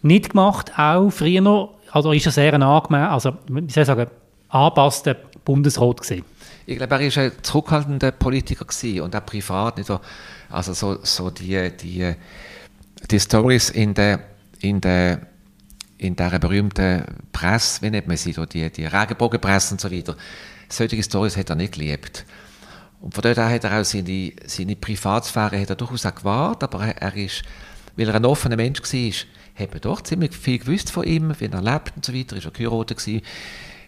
nicht 0.02 0.30
gemacht, 0.30 0.72
auch 0.76 1.10
früher 1.10 1.40
noch, 1.40 1.76
also 1.92 2.12
ist 2.12 2.26
er 2.26 2.32
sehr 2.32 2.54
ein 2.54 2.62
angemessen, 2.62 3.10
also 3.10 3.32
wie 3.48 3.70
soll 3.70 3.82
ich 3.82 3.86
sagen, 3.86 4.10
angepasster 4.48 5.14
Bundesrat 5.44 6.02
gewesen. 6.02 6.24
Ich 6.68 6.76
glaube, 6.76 6.96
er 6.96 7.16
war 7.16 7.22
ein 7.22 7.32
zurückhaltender 7.40 8.10
Politiker 8.10 8.66
und 9.02 9.16
auch 9.16 9.24
privat 9.24 9.78
nicht. 9.78 9.90
Also 10.50 10.74
so, 10.74 10.98
so 11.02 11.30
die, 11.30 11.70
die, 11.70 12.14
die 13.10 13.20
Stories 13.20 13.70
in 13.70 13.94
der, 13.94 14.20
in 14.60 14.78
der 14.82 15.22
in 15.96 16.14
dieser 16.14 16.38
berühmten 16.38 17.04
Presse, 17.32 17.80
wie 17.80 17.88
nennt 17.88 18.06
man 18.06 18.18
sie, 18.18 18.34
die, 18.34 18.70
die 18.70 18.84
Regenbogenpresse 18.84 19.74
und 19.74 19.80
so 19.80 19.90
weiter, 19.90 20.14
solche 20.68 21.02
Stories 21.02 21.38
hat 21.38 21.48
er 21.48 21.56
nicht 21.56 21.72
geliebt. 21.72 22.26
Und 23.00 23.14
von 23.14 23.22
dort 23.22 23.38
hat 23.38 23.64
er 23.64 23.80
auch 23.80 23.84
seine, 23.84 24.32
seine 24.44 24.76
Privatsphäre 24.76 25.58
hat 25.58 25.70
er 25.70 25.76
durchaus 25.76 26.04
auch 26.04 26.14
gewahrt, 26.14 26.62
aber 26.62 26.84
er, 26.84 27.00
er 27.00 27.16
ist, 27.16 27.44
weil 27.96 28.08
er 28.08 28.14
ein 28.14 28.26
offener 28.26 28.56
Mensch 28.56 28.82
war, 28.82 29.12
hat 29.54 29.70
man 29.70 29.80
doch 29.80 30.02
ziemlich 30.02 30.36
viel 30.36 30.58
gewusst 30.58 30.90
von 30.90 31.04
ihm, 31.04 31.32
wie 31.40 31.46
er 31.46 31.62
lebt 31.62 31.96
und 31.96 32.04
so 32.04 32.14
weiter, 32.14 32.36
er 32.36 32.44
war 32.44 32.52
geheiratet 32.52 32.98
gewesen, 32.98 33.22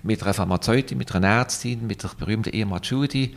mit 0.03 0.23
einer 0.23 0.35
Pharmazeutin, 0.35 0.99
mit 0.99 1.15
einer 1.15 1.29
Ärztin, 1.29 1.87
mit 1.87 2.03
der 2.03 2.11
berühmten 2.19 2.55
Irma 2.55 2.81
Judy, 2.83 3.37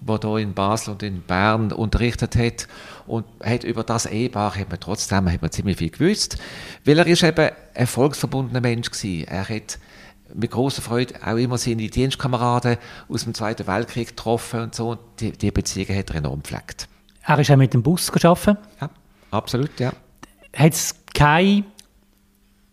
die 0.00 0.18
hier 0.20 0.36
in 0.38 0.54
Basel 0.54 0.92
und 0.92 1.02
in 1.02 1.22
Bern 1.22 1.72
unterrichtet 1.72 2.36
hat. 2.36 2.68
Und 3.06 3.26
hat 3.42 3.64
über 3.64 3.84
das 3.84 4.06
Ehepaar 4.06 4.56
hat 4.56 4.70
man 4.70 4.80
trotzdem 4.80 5.30
hat 5.30 5.42
man 5.42 5.50
ziemlich 5.50 5.78
viel 5.78 5.90
gewusst, 5.90 6.38
weil 6.84 6.98
er 6.98 7.06
ist 7.06 7.22
eben 7.22 7.50
ein 7.74 7.86
volksverbundener 7.86 8.60
Mensch 8.60 8.90
war. 8.90 9.28
Er 9.28 9.48
hat 9.48 9.78
mit 10.34 10.50
großer 10.50 10.82
Freude 10.82 11.14
auch 11.24 11.36
immer 11.36 11.58
seine 11.58 11.88
Dienstkameraden 11.88 12.76
aus 13.08 13.24
dem 13.24 13.34
Zweiten 13.34 13.66
Weltkrieg 13.66 14.08
getroffen 14.08 14.60
und 14.60 14.74
so. 14.74 14.96
Die, 15.18 15.32
die 15.32 15.50
Beziehungen 15.50 15.98
hat 15.98 16.10
er 16.10 16.16
enorm 16.16 16.42
gepflegt. 16.42 16.88
Er 17.26 17.38
ist 17.38 17.50
auch 17.50 17.56
mit 17.56 17.74
dem 17.74 17.82
Bus 17.82 18.10
gearbeitet? 18.10 18.58
Ja, 18.80 18.90
absolut, 19.30 19.78
ja. 19.78 19.92
Hat 20.56 20.72
es 20.72 20.94
keine 21.14 21.64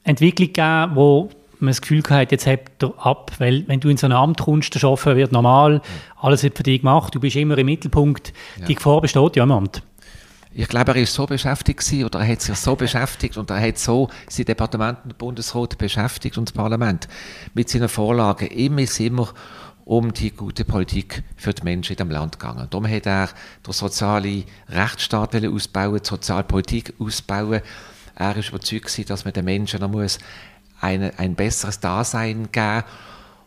Entwicklung 0.04 0.48
gegeben, 0.48 0.96
wo 0.96 1.30
man 1.62 1.70
das 1.70 1.82
Gefühl 1.82 2.04
hat, 2.10 2.32
jetzt 2.32 2.46
hebt 2.46 2.84
er 2.84 2.94
ab, 3.06 3.32
weil 3.40 3.68
wenn 3.68 3.80
du 3.80 3.90
in 3.90 3.98
so 3.98 4.08
ein 4.08 4.12
Amt 4.12 4.40
kommst, 4.40 4.74
der 4.74 4.80
Chauffeur 4.80 5.16
wird 5.16 5.32
normal, 5.32 5.82
alles 6.20 6.44
wird 6.44 6.58
für 6.58 6.64
dich 6.64 6.82
gemacht, 6.82 7.14
du 7.16 7.20
bist 7.20 7.36
immer 7.36 7.58
im 7.58 7.66
Mittelpunkt, 7.66 8.34
ja. 8.60 8.66
die 8.66 8.76
Gefahr 8.76 9.02
besteht 9.02 9.36
ja 9.36 9.44
im 9.44 9.52
Amt. 9.52 9.82
Ich 10.54 10.68
glaube, 10.68 10.92
er 10.94 10.98
ist 10.98 11.14
so 11.14 11.28
beschäftigt 11.28 11.80
gewesen, 11.80 12.06
oder 12.06 12.20
er 12.20 12.28
hat 12.28 12.42
sich 12.42 12.56
so 12.56 12.76
beschäftigt 12.76 13.38
und 13.38 13.52
er 13.52 13.62
hat 13.62 13.78
so 13.78 14.10
sein 14.28 14.46
Departement 14.46 14.98
und 15.04 15.18
Bundesrat 15.18 15.78
beschäftigt 15.78 16.38
und 16.38 16.50
das 16.50 16.54
Parlament 16.54 17.08
mit 17.54 17.70
seinen 17.70 17.90
Vorlagen. 17.90 18.48
Immer 18.48 18.82
ist 18.82 19.00
immer 19.00 19.30
um 19.86 20.12
die 20.14 20.32
gute 20.32 20.66
Politik 20.66 21.24
für 21.36 21.54
die 21.54 21.64
Menschen 21.64 21.94
in 21.94 21.98
dem 21.98 22.10
Land 22.10 22.40
gegangen. 22.40 22.68
Darum 22.70 22.88
hat 22.88 23.06
er 23.06 23.30
den 23.66 23.72
sozialen 23.72 24.44
Rechtsstaat 24.68 25.36
ausbauen, 25.36 26.00
die 26.04 26.08
Sozialpolitik 26.08 26.96
ausbauen. 27.00 27.62
Er 28.16 28.36
ist 28.36 28.50
überzeugt 28.50 29.10
dass 29.10 29.26
man 29.26 29.34
den 29.34 29.46
Menschen 29.46 29.80
noch 29.80 29.92
muss 29.92 30.18
eine, 30.80 31.18
ein 31.18 31.36
besseres 31.36 31.80
Dasein 31.80 32.50
geben. 32.52 32.84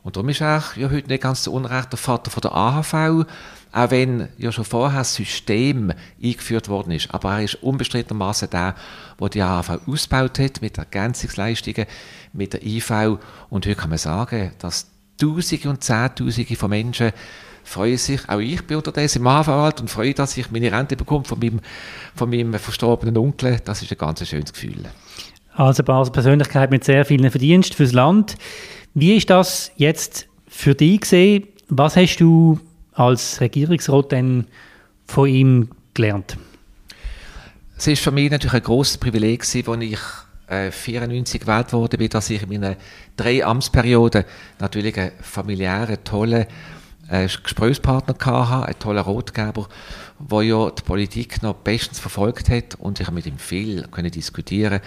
Und 0.02 0.16
darum 0.16 0.28
ist 0.30 0.40
er 0.40 0.62
ja 0.76 0.90
heute 0.90 1.08
nicht 1.08 1.22
ganz 1.22 1.42
zu 1.42 1.52
Unrecht 1.52 1.92
der 1.92 1.98
Vater 1.98 2.30
von 2.30 2.40
der 2.40 2.54
AHV, 2.54 3.26
auch 3.72 3.90
wenn 3.90 4.28
ja 4.38 4.50
schon 4.50 4.64
vorher 4.64 5.00
das 5.00 5.14
System 5.14 5.92
eingeführt 6.22 6.68
worden 6.68 6.92
ist. 6.92 7.12
Aber 7.12 7.34
er 7.34 7.44
ist 7.44 7.62
unbestrittenermaßen 7.62 8.50
der, 8.50 8.74
der 9.20 9.28
die 9.28 9.42
AHV 9.42 9.86
ausgebaut 9.86 10.38
hat 10.38 10.62
mit 10.62 10.78
Ergänzungsleistungen, 10.78 11.86
mit 12.32 12.54
der 12.54 12.64
IV. 12.64 13.18
Und 13.50 13.66
heute 13.66 13.76
kann 13.76 13.90
man 13.90 13.98
sagen, 13.98 14.52
dass 14.58 14.86
Tausende 15.20 15.68
und 15.68 15.84
Zehntausende 15.84 16.56
von 16.56 16.70
Menschen 16.70 17.12
freuen 17.62 17.98
sich, 17.98 18.26
auch 18.28 18.38
ich 18.38 18.66
bin 18.66 18.78
unterdessen 18.78 19.18
im 19.18 19.26
AHV-Alt 19.26 19.80
und 19.80 19.90
freue, 19.90 20.14
dass 20.14 20.36
ich 20.36 20.50
meine 20.50 20.72
Rente 20.72 20.96
bekomme 20.96 21.24
von 21.24 21.38
meinem, 21.38 21.60
von 22.14 22.30
meinem 22.30 22.54
verstorbenen 22.54 23.16
Onkel. 23.18 23.60
Das 23.64 23.82
ist 23.82 23.92
ein 23.92 23.98
ganz 23.98 24.26
schönes 24.26 24.52
Gefühl. 24.52 24.86
Also 25.60 25.82
eine 25.84 26.10
Persönlichkeit 26.10 26.70
mit 26.70 26.84
sehr 26.84 27.04
vielen 27.04 27.30
Verdiensten 27.30 27.76
fürs 27.76 27.92
Land. 27.92 28.36
Wie 28.94 29.14
ist 29.14 29.28
das 29.28 29.70
jetzt 29.76 30.26
für 30.48 30.74
dich 30.74 31.02
gesehen? 31.02 31.48
Was 31.68 31.96
hast 31.96 32.16
du 32.16 32.58
als 32.94 33.42
Regierungsrat 33.42 34.10
denn 34.10 34.46
von 35.06 35.28
ihm 35.28 35.68
gelernt? 35.92 36.38
Es 37.76 37.86
ist 37.86 38.02
für 38.02 38.10
mich 38.10 38.30
natürlich 38.30 38.54
ein 38.54 38.62
großes 38.62 38.96
Privileg, 38.96 39.42
als 39.42 39.54
ich 39.54 39.98
äh, 40.46 40.70
94 40.70 41.42
gewählt 41.42 41.74
wurde, 41.74 42.08
dass 42.08 42.30
ich 42.30 42.42
in 42.42 42.48
meinen 42.48 42.76
drei 43.18 43.44
Amtsperioden 43.44 44.24
natürlich 44.60 44.96
einen 44.96 45.12
familiären, 45.20 46.02
tollen 46.04 46.46
äh, 47.10 47.28
Gesprächspartner 47.28 48.14
hatte, 48.18 48.66
einen 48.66 48.78
tollen 48.78 49.04
Rotgeber, 49.04 49.68
der 50.20 50.42
ja 50.42 50.70
die 50.70 50.82
Politik 50.82 51.42
noch 51.42 51.56
bestens 51.56 51.98
verfolgt 51.98 52.48
hat 52.48 52.76
und 52.76 52.98
ich 52.98 53.10
mit 53.10 53.26
ihm 53.26 53.36
viel 53.36 53.86
diskutieren 53.92 54.80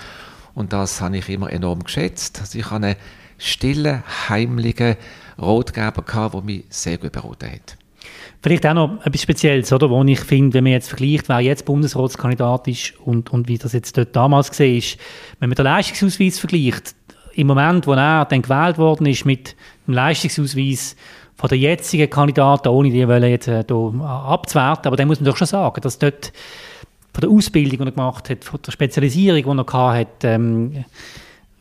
und 0.56 0.74
das 0.74 1.02
habe 1.02 1.18
ich 1.18 1.30
immer 1.30 1.52
enorm 1.52 1.84
geschätzt. 1.84 2.40
Also 2.40 2.60
ich 2.60 2.66
hatte 2.66 2.86
einen 2.86 2.96
stillen, 3.38 4.04
heimlichen 4.30 4.96
Rotgeber, 5.42 6.04
gehabt, 6.04 6.36
der 6.36 6.42
mich 6.42 6.66
sehr 6.70 6.98
gut 6.98 7.12
beraten 7.12 7.52
hat. 7.52 7.78
Vielleicht 8.42 8.66
auch 8.66 8.74
noch 8.74 9.06
etwas 9.06 9.22
Spezielles, 9.22 9.72
oder, 9.72 9.90
wo 9.90 10.04
ich 10.04 10.20
finde, 10.20 10.56
wenn 10.56 10.66
man 10.66 10.74
jetzt 10.74 10.90
vergleicht, 10.90 11.30
wer 11.30 11.40
jetzt 11.40 11.66
Bundesratskandidat 11.66 12.68
ist 12.68 13.00
und, 13.00 13.32
und 13.32 13.48
wie 13.48 13.58
das 13.58 13.72
jetzt 13.72 13.98
dort 13.98 14.14
damals 14.16 14.50
gesehen 14.50 14.78
ist, 14.78 14.98
wenn 15.40 15.50
man 15.50 15.56
den 15.56 15.64
Leistungsausweis 15.64 16.40
vergleicht, 16.40 16.94
im 17.36 17.48
Moment, 17.48 17.88
wo 17.88 17.94
er 17.94 18.26
dann 18.26 18.42
gewählt 18.42 18.78
worden 18.78 19.08
ist, 19.08 19.26
mit 19.26 19.56
dem 19.88 19.94
Leistungsausweis 19.94 20.96
von 21.36 21.50
der 21.50 21.58
jetzigen 21.58 22.10
Kandidaten, 22.10 22.68
ohne 22.68 22.92
die 22.92 23.08
wollen 23.08 23.30
jetzt 23.30 23.48
äh, 23.48 23.64
abzuwerten, 23.70 24.88
aber 24.88 24.98
dann 24.98 25.08
muss 25.08 25.20
man 25.20 25.26
doch 25.26 25.38
schon 25.38 25.48
sagen, 25.48 25.82
dass 25.82 25.98
dort 25.98 26.32
von 27.14 27.22
der 27.22 27.30
Ausbildung, 27.30 27.80
die 27.80 27.86
er 27.86 27.92
gemacht 27.92 28.30
hat, 28.30 28.44
von 28.44 28.60
der 28.66 28.72
Spezialisierung, 28.72 29.58
die 29.58 29.72
er 29.74 29.94
hatte, 29.94 30.28
ähm, 30.28 30.86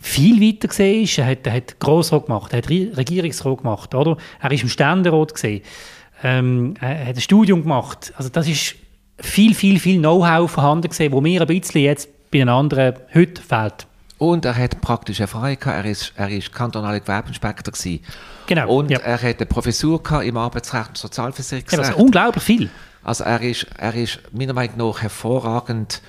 viel 0.00 0.40
weiter 0.40 0.68
gesehen 0.68 1.04
ist. 1.04 1.18
Er 1.18 1.26
hat, 1.26 1.46
er 1.46 1.52
hat 1.52 1.78
Grossrat 1.78 2.26
gemacht, 2.26 2.52
er 2.52 2.58
hat 2.58 2.68
Regierungsrat 2.68 3.58
gemacht, 3.58 3.94
oder? 3.94 4.16
Er 4.40 4.50
ist 4.50 4.62
im 4.62 4.68
Ständerat 4.68 5.34
gesehen. 5.34 5.62
Ähm, 6.24 6.74
er 6.80 7.06
hat 7.06 7.16
ein 7.16 7.20
Studium 7.20 7.62
gemacht. 7.62 8.12
Also 8.16 8.28
das 8.28 8.48
ist 8.48 8.76
viel, 9.18 9.54
viel, 9.54 9.78
viel 9.78 9.98
Know-how 9.98 10.50
vorhanden 10.50 10.88
gesehen, 10.88 11.12
wo 11.12 11.20
mir 11.20 11.40
ein 11.40 11.46
bisschen 11.46 11.82
jetzt 11.82 12.08
bei 12.30 12.38
den 12.38 12.48
anderen 12.48 12.94
heute 13.14 13.42
fehlt. 13.42 13.86
Und 14.18 14.44
er 14.44 14.56
hat 14.56 14.80
praktische 14.80 15.22
Erfahrung 15.22 15.58
gehabt. 15.58 15.84
Er 15.84 15.90
ist, 15.90 16.12
er 16.16 16.28
ist 16.28 16.52
kantonaler 16.52 17.00
Gewerbeinspektor 17.00 17.72
gewesen. 17.72 18.00
Genau. 18.46 18.76
Und 18.76 18.90
ja. 18.90 18.98
er 19.00 19.20
hat 19.20 19.38
eine 19.38 19.46
Professur 19.46 20.00
gehabt 20.02 20.24
im 20.24 20.36
Arbeitsrecht 20.36 20.90
und 20.90 20.98
Sozialversicherungsrecht. 20.98 21.72
Ja, 21.82 21.88
also 21.88 22.02
unglaublich 22.02 22.44
viel. 22.44 22.70
Also 23.04 23.24
er 23.24 23.40
ist, 23.40 23.66
er 23.76 23.94
ist 23.94 24.20
meiner 24.32 24.52
Meinung 24.52 24.76
nach 24.78 25.02
hervorragend 25.02 26.02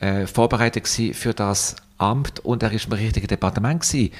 äh, 0.00 0.26
vorbereitet 0.26 0.86
für 0.88 1.34
das 1.34 1.76
Amt 1.98 2.40
und 2.40 2.62
er 2.62 2.72
ist 2.72 2.86
im 2.86 2.92
richtigen 2.92 3.26
Departement 3.26 3.82
gewesen. 3.82 4.12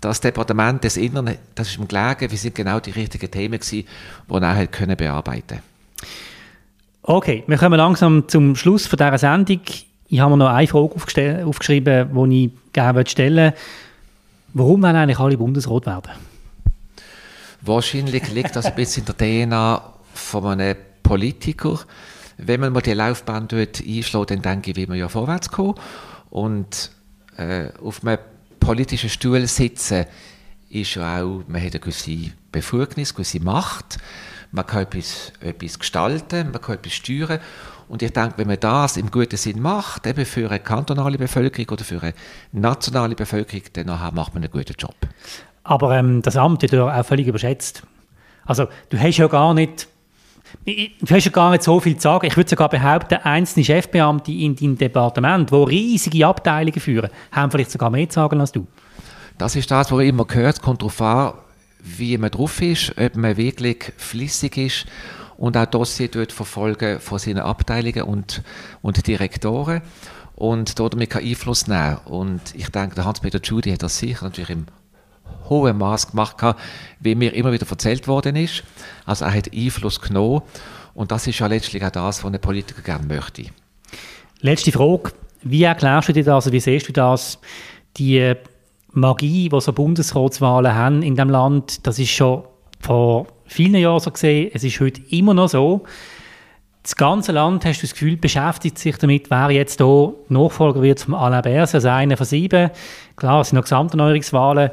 Das 0.00 0.20
Departement 0.20 0.82
des 0.82 0.96
Inneren, 0.96 1.36
das 1.54 1.68
ist 1.68 1.78
ihm 1.78 1.86
gelegen, 1.86 2.30
wir 2.30 2.38
sind 2.38 2.54
genau 2.54 2.80
die 2.80 2.90
richtigen 2.90 3.30
Themen 3.30 3.60
gewesen, 3.60 3.86
die 4.28 4.34
er 4.34 4.54
halt 4.54 4.72
können 4.72 4.96
bearbeiten 4.96 5.60
Okay, 7.02 7.44
wir 7.46 7.58
kommen 7.58 7.76
langsam 7.76 8.28
zum 8.28 8.56
Schluss 8.56 8.86
von 8.86 8.96
dieser 8.96 9.18
Sendung. 9.18 9.60
Ich 10.08 10.20
habe 10.20 10.30
mir 10.30 10.36
noch 10.38 10.48
eine 10.48 10.66
Frage 10.66 11.44
aufgeschrieben, 11.46 12.30
die 12.30 12.44
ich 12.46 12.72
gerne 12.72 13.06
stellen 13.06 13.52
Warum 14.52 14.82
wollen 14.82 14.96
eigentlich 14.96 15.18
alle 15.18 15.36
Bundesrat 15.36 15.86
werden? 15.86 16.10
Wahrscheinlich 17.62 18.32
liegt 18.32 18.56
das 18.56 18.66
ein 18.66 18.74
bisschen 18.74 19.06
in 19.06 19.14
der 19.16 19.46
DNA 19.46 19.82
von 20.14 20.44
einem 20.46 20.76
Politiker. 21.02 21.80
Wenn 22.36 22.60
man 22.60 22.72
mal 22.72 22.80
die 22.80 22.92
Laufbahn 22.92 23.48
dort 23.48 23.80
einschlägt, 23.80 24.30
dann 24.30 24.42
denke 24.42 24.70
ich, 24.70 24.76
wie 24.76 24.86
man 24.86 24.98
ja 24.98 25.08
vorwärts 25.08 25.50
kommen. 25.50 25.74
Und 26.30 26.90
äh, 27.36 27.68
auf 27.82 28.04
einem 28.04 28.18
politischen 28.60 29.10
Stuhl 29.10 29.46
sitzen, 29.46 30.06
ist 30.70 30.94
ja 30.94 31.22
auch, 31.22 31.42
man 31.48 31.60
hat 31.60 31.72
eine 31.72 31.80
gewisse 31.80 32.32
Befugnis, 32.52 33.14
gewisse 33.14 33.40
Macht. 33.40 33.98
man 34.52 34.66
kann 34.66 34.82
etwas, 34.82 35.32
etwas 35.40 35.78
gestalten, 35.78 36.50
man 36.52 36.60
kann 36.60 36.76
etwas 36.76 36.92
steuern. 36.92 37.40
Und 37.88 38.02
ich 38.02 38.12
denke, 38.12 38.34
wenn 38.36 38.46
man 38.46 38.60
das 38.60 38.96
im 38.96 39.10
guten 39.10 39.36
Sinn 39.36 39.60
macht, 39.60 40.06
eben 40.06 40.24
für 40.24 40.48
eine 40.48 40.60
kantonale 40.60 41.18
Bevölkerung 41.18 41.70
oder 41.70 41.84
für 41.84 42.00
eine 42.00 42.14
nationale 42.52 43.16
Bevölkerung, 43.16 43.64
dann 43.72 43.86
macht 43.86 44.34
man 44.34 44.44
einen 44.44 44.50
guten 44.50 44.74
Job. 44.78 44.94
Aber 45.64 45.96
ähm, 45.96 46.22
das 46.22 46.36
Amt 46.36 46.62
wird 46.62 46.72
ja 46.72 47.00
auch 47.00 47.04
völlig 47.04 47.26
überschätzt. 47.26 47.82
Also 48.44 48.68
du 48.90 48.98
hast 48.98 49.16
ja 49.16 49.26
gar 49.26 49.54
nicht 49.54 49.88
Du 50.64 51.14
hast 51.14 51.24
ja 51.24 51.30
gar 51.30 51.50
nicht 51.50 51.62
so 51.62 51.80
viel 51.80 51.96
zu 51.96 52.02
sagen. 52.02 52.26
Ich 52.26 52.36
würde 52.36 52.50
sogar 52.50 52.68
behaupten, 52.68 53.14
einzelne 53.22 53.64
Chefbeamte 53.64 54.32
in 54.32 54.56
deinem 54.56 54.76
Departement, 54.76 55.50
die 55.50 55.54
riesige 55.54 56.26
Abteilungen 56.26 56.80
führen, 56.80 57.10
haben 57.32 57.50
vielleicht 57.50 57.70
sogar 57.70 57.90
mehr 57.90 58.08
zu 58.08 58.14
sagen 58.14 58.40
als 58.40 58.52
du. 58.52 58.66
Das 59.38 59.56
ist 59.56 59.70
das, 59.70 59.90
was 59.90 59.96
man 59.96 60.06
immer 60.06 60.24
gehört. 60.24 60.56
Es 60.56 60.62
kommt 60.62 60.82
darauf 60.82 61.00
an, 61.00 61.32
wie 61.82 62.18
man 62.18 62.30
drauf 62.30 62.60
ist, 62.60 62.92
ob 62.98 63.16
man 63.16 63.36
wirklich 63.36 63.92
flüssig 63.96 64.56
ist 64.56 64.86
und 65.38 65.56
auch 65.56 65.66
Dossier 65.66 66.08
dort 66.08 66.32
verfolgen 66.32 67.00
von 67.00 67.18
seinen 67.18 67.38
Abteilungen 67.38 68.02
und, 68.02 68.42
und 68.82 69.06
Direktoren 69.06 69.80
und 70.36 70.78
damit 70.78 71.16
Einfluss 71.16 71.66
nehmen. 71.66 71.98
Und 72.04 72.54
ich 72.54 72.68
denke, 72.68 72.94
der 72.94 73.06
Hans-Peter 73.06 73.40
Judy 73.42 73.70
hat 73.70 73.82
das 73.82 73.98
sicher 73.98 74.26
natürlich 74.26 74.50
im 74.50 74.66
hohem 75.48 75.78
Maß 75.78 76.10
gemacht, 76.10 76.36
wie 77.00 77.14
mir 77.14 77.34
immer 77.34 77.52
wieder 77.52 77.66
erzählt 77.68 78.08
worden 78.08 78.36
ist. 78.36 78.62
Also 79.06 79.24
er 79.24 79.34
hat 79.34 79.52
Einfluss 79.54 80.00
genommen 80.00 80.42
und 80.94 81.10
das 81.10 81.26
ist 81.26 81.38
ja 81.38 81.46
letztlich 81.46 81.84
auch 81.84 81.90
das, 81.90 82.24
was 82.24 82.32
ein 82.32 82.40
Politiker 82.40 82.82
gerne 82.82 83.06
möchte. 83.06 83.46
Letzte 84.40 84.72
Frage. 84.72 85.12
Wie 85.42 85.62
erklärst 85.62 86.08
du 86.08 86.12
dir 86.12 86.24
das, 86.24 86.34
also 86.46 86.52
wie 86.52 86.60
siehst 86.60 86.88
du 86.88 86.92
das, 86.92 87.38
die 87.96 88.34
Magie, 88.92 89.48
die 89.48 89.60
so 89.60 89.72
Bundesratswahlen 89.72 90.74
haben 90.74 91.02
in 91.02 91.14
diesem 91.14 91.30
Land, 91.30 91.86
das 91.86 91.98
ist 91.98 92.10
schon 92.10 92.44
vor 92.80 93.26
vielen 93.46 93.76
Jahren 93.76 94.00
so 94.00 94.10
gesehen, 94.10 94.50
es 94.52 94.64
ist 94.64 94.80
heute 94.80 95.00
immer 95.10 95.34
noch 95.34 95.48
so. 95.48 95.82
Das 96.82 96.96
ganze 96.96 97.32
Land, 97.32 97.64
hast 97.66 97.82
du 97.82 97.86
das 97.86 97.92
Gefühl, 97.92 98.16
beschäftigt 98.16 98.78
sich 98.78 98.96
damit, 98.96 99.30
wer 99.30 99.50
jetzt 99.50 99.80
hier 99.80 100.14
Nachfolger 100.28 100.80
wird 100.80 101.00
vom 101.00 101.14
Alain 101.14 101.42
Berset, 101.42 101.74
also 101.76 101.88
einer 101.88 102.16
von 102.16 102.26
sieben. 102.26 102.70
Klar, 103.16 103.42
es 103.42 103.48
sind 103.48 103.56
noch 103.56 103.64
Gesamterneuerungswahlen. 103.64 104.70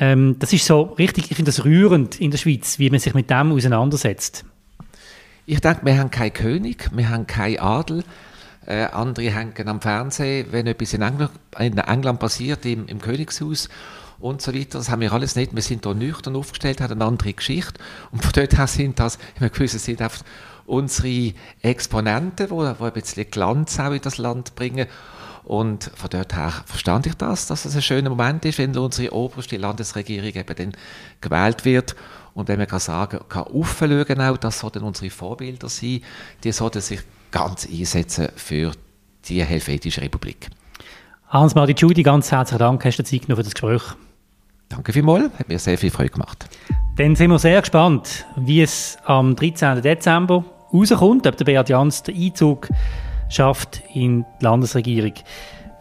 Ähm, 0.00 0.36
das 0.38 0.52
ist 0.52 0.64
so 0.64 0.82
richtig, 0.98 1.30
ich 1.30 1.36
finde 1.36 1.50
das 1.50 1.64
rührend 1.64 2.20
in 2.20 2.30
der 2.30 2.38
Schweiz, 2.38 2.78
wie 2.78 2.90
man 2.90 3.00
sich 3.00 3.14
mit 3.14 3.30
dem 3.30 3.52
auseinandersetzt. 3.52 4.44
Ich 5.46 5.60
denke, 5.60 5.84
wir 5.86 5.98
haben 5.98 6.10
keinen 6.10 6.32
König, 6.32 6.90
wir 6.92 7.08
haben 7.08 7.26
keinen 7.26 7.58
Adel. 7.58 8.04
Äh, 8.66 8.84
andere 8.84 9.30
hängen 9.30 9.68
am 9.68 9.80
Fernsehen, 9.80 10.48
wenn 10.50 10.66
etwas 10.66 10.92
in 10.92 11.02
England, 11.02 11.30
in 11.58 11.78
England 11.78 12.20
passiert, 12.20 12.66
im, 12.66 12.86
im 12.86 13.00
Königshaus 13.00 13.68
und 14.20 14.42
so 14.42 14.54
weiter. 14.54 14.78
Das 14.78 14.90
haben 14.90 15.00
wir 15.00 15.12
alles 15.12 15.36
nicht. 15.36 15.54
Wir 15.54 15.62
sind 15.62 15.86
da 15.86 15.94
nüchtern 15.94 16.36
aufgestellt, 16.36 16.80
haben 16.80 16.92
eine 16.92 17.04
andere 17.04 17.32
Geschichte. 17.32 17.80
Und 18.12 18.22
von 18.22 18.32
dort 18.34 18.56
her 18.56 18.66
sind 18.66 18.98
das, 18.98 19.16
in 19.36 19.42
einem 19.42 19.52
gewissen 19.52 19.78
Sinne, 19.78 20.10
unsere 20.66 21.32
Exponenten, 21.62 22.48
die, 22.48 22.54
die 22.54 22.84
ein 22.84 22.92
bisschen 22.92 23.30
Glanz 23.30 23.80
auch 23.80 23.92
in 23.92 24.02
das 24.02 24.18
Land 24.18 24.54
bringen. 24.54 24.86
Und 25.48 25.90
von 25.94 26.10
dort 26.10 26.36
her 26.36 26.52
verstand 26.66 27.06
ich 27.06 27.14
das, 27.14 27.46
dass 27.46 27.64
es 27.64 27.74
ein 27.74 27.80
schöner 27.80 28.10
Moment 28.10 28.44
ist, 28.44 28.58
wenn 28.58 28.76
unsere 28.76 29.14
oberste 29.14 29.56
Landesregierung 29.56 30.28
eben 30.28 30.54
dann 30.54 30.72
gewählt 31.22 31.64
wird. 31.64 31.96
Und 32.34 32.48
wenn 32.48 32.58
man 32.58 32.66
kann 32.66 32.80
sagen 32.80 33.20
kann, 33.30 33.44
aufschauen 33.44 34.20
auch, 34.20 34.36
das 34.36 34.58
sollten 34.58 34.82
unsere 34.82 35.08
Vorbilder 35.08 35.70
sein, 35.70 36.02
die 36.44 36.52
sollten 36.52 36.82
sich 36.82 37.00
ganz 37.30 37.66
einsetzen 37.66 38.28
für 38.36 38.72
die 39.24 39.42
Helvetische 39.42 40.02
Republik. 40.02 40.50
Hans-Martin 41.28 41.76
Giudi, 41.76 42.02
ganz 42.02 42.30
herzlichen 42.30 42.58
Dank, 42.58 42.84
hast 42.84 42.98
du 42.98 43.04
Zeit 43.04 43.22
genommen 43.22 43.36
für 43.38 43.44
das 43.44 43.54
Gespräch. 43.54 43.82
Danke 44.68 44.92
vielmals, 44.92 45.32
hat 45.38 45.48
mir 45.48 45.58
sehr 45.58 45.78
viel 45.78 45.90
Freude 45.90 46.10
gemacht. 46.10 46.46
Dann 46.96 47.16
sind 47.16 47.30
wir 47.30 47.38
sehr 47.38 47.62
gespannt, 47.62 48.26
wie 48.36 48.60
es 48.60 48.98
am 49.06 49.34
13. 49.34 49.80
Dezember 49.80 50.44
rauskommt, 50.74 51.26
ob 51.26 51.38
der 51.38 51.44
Beat 51.46 51.70
Jans 51.70 52.02
den 52.02 52.20
Einzug 52.20 52.68
schafft 53.28 53.82
in 53.94 54.24
die 54.40 54.44
Landesregierung. 54.44 55.12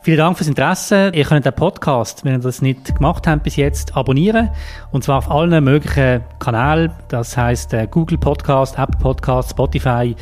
Vielen 0.01 0.19
Dank 0.19 0.38
fürs 0.38 0.47
Interesse. 0.47 1.12
Ihr 1.13 1.25
könnt 1.25 1.45
den 1.45 1.53
Podcast, 1.53 2.23
wenn 2.23 2.33
ihr 2.33 2.39
das 2.39 2.62
nicht 2.62 2.95
gemacht 2.95 3.27
habt 3.27 3.43
bis 3.43 3.57
jetzt, 3.57 3.97
abonnieren. 3.97 4.49
Und 4.91 5.03
zwar 5.03 5.17
auf 5.17 5.29
allen 5.29 5.62
möglichen 5.63 6.21
Kanälen. 6.39 6.91
Das 7.10 7.36
heißt 7.36 7.73
äh, 7.73 7.88
Google 7.91 8.17
Podcast, 8.17 8.79
Apple 8.79 8.97
Podcast, 8.99 9.51
Spotify 9.51 10.15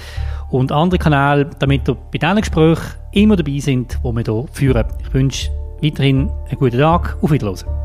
und 0.49 0.71
andere 0.71 0.97
Kanäle, 0.97 1.51
damit 1.59 1.87
ihr 1.87 1.95
bei 2.11 2.17
diesen 2.17 2.37
Gesprächen 2.37 2.95
immer 3.11 3.35
dabei 3.35 3.59
sind, 3.59 3.99
die 4.03 4.11
wir 4.11 4.23
hier 4.23 4.45
führen. 4.51 4.85
Ich 5.05 5.13
wünsche 5.13 5.51
weiterhin 5.83 6.31
einen 6.49 6.57
guten 6.57 6.79
Tag. 6.79 7.17
Auf 7.21 7.29
Wiedersehen. 7.29 7.84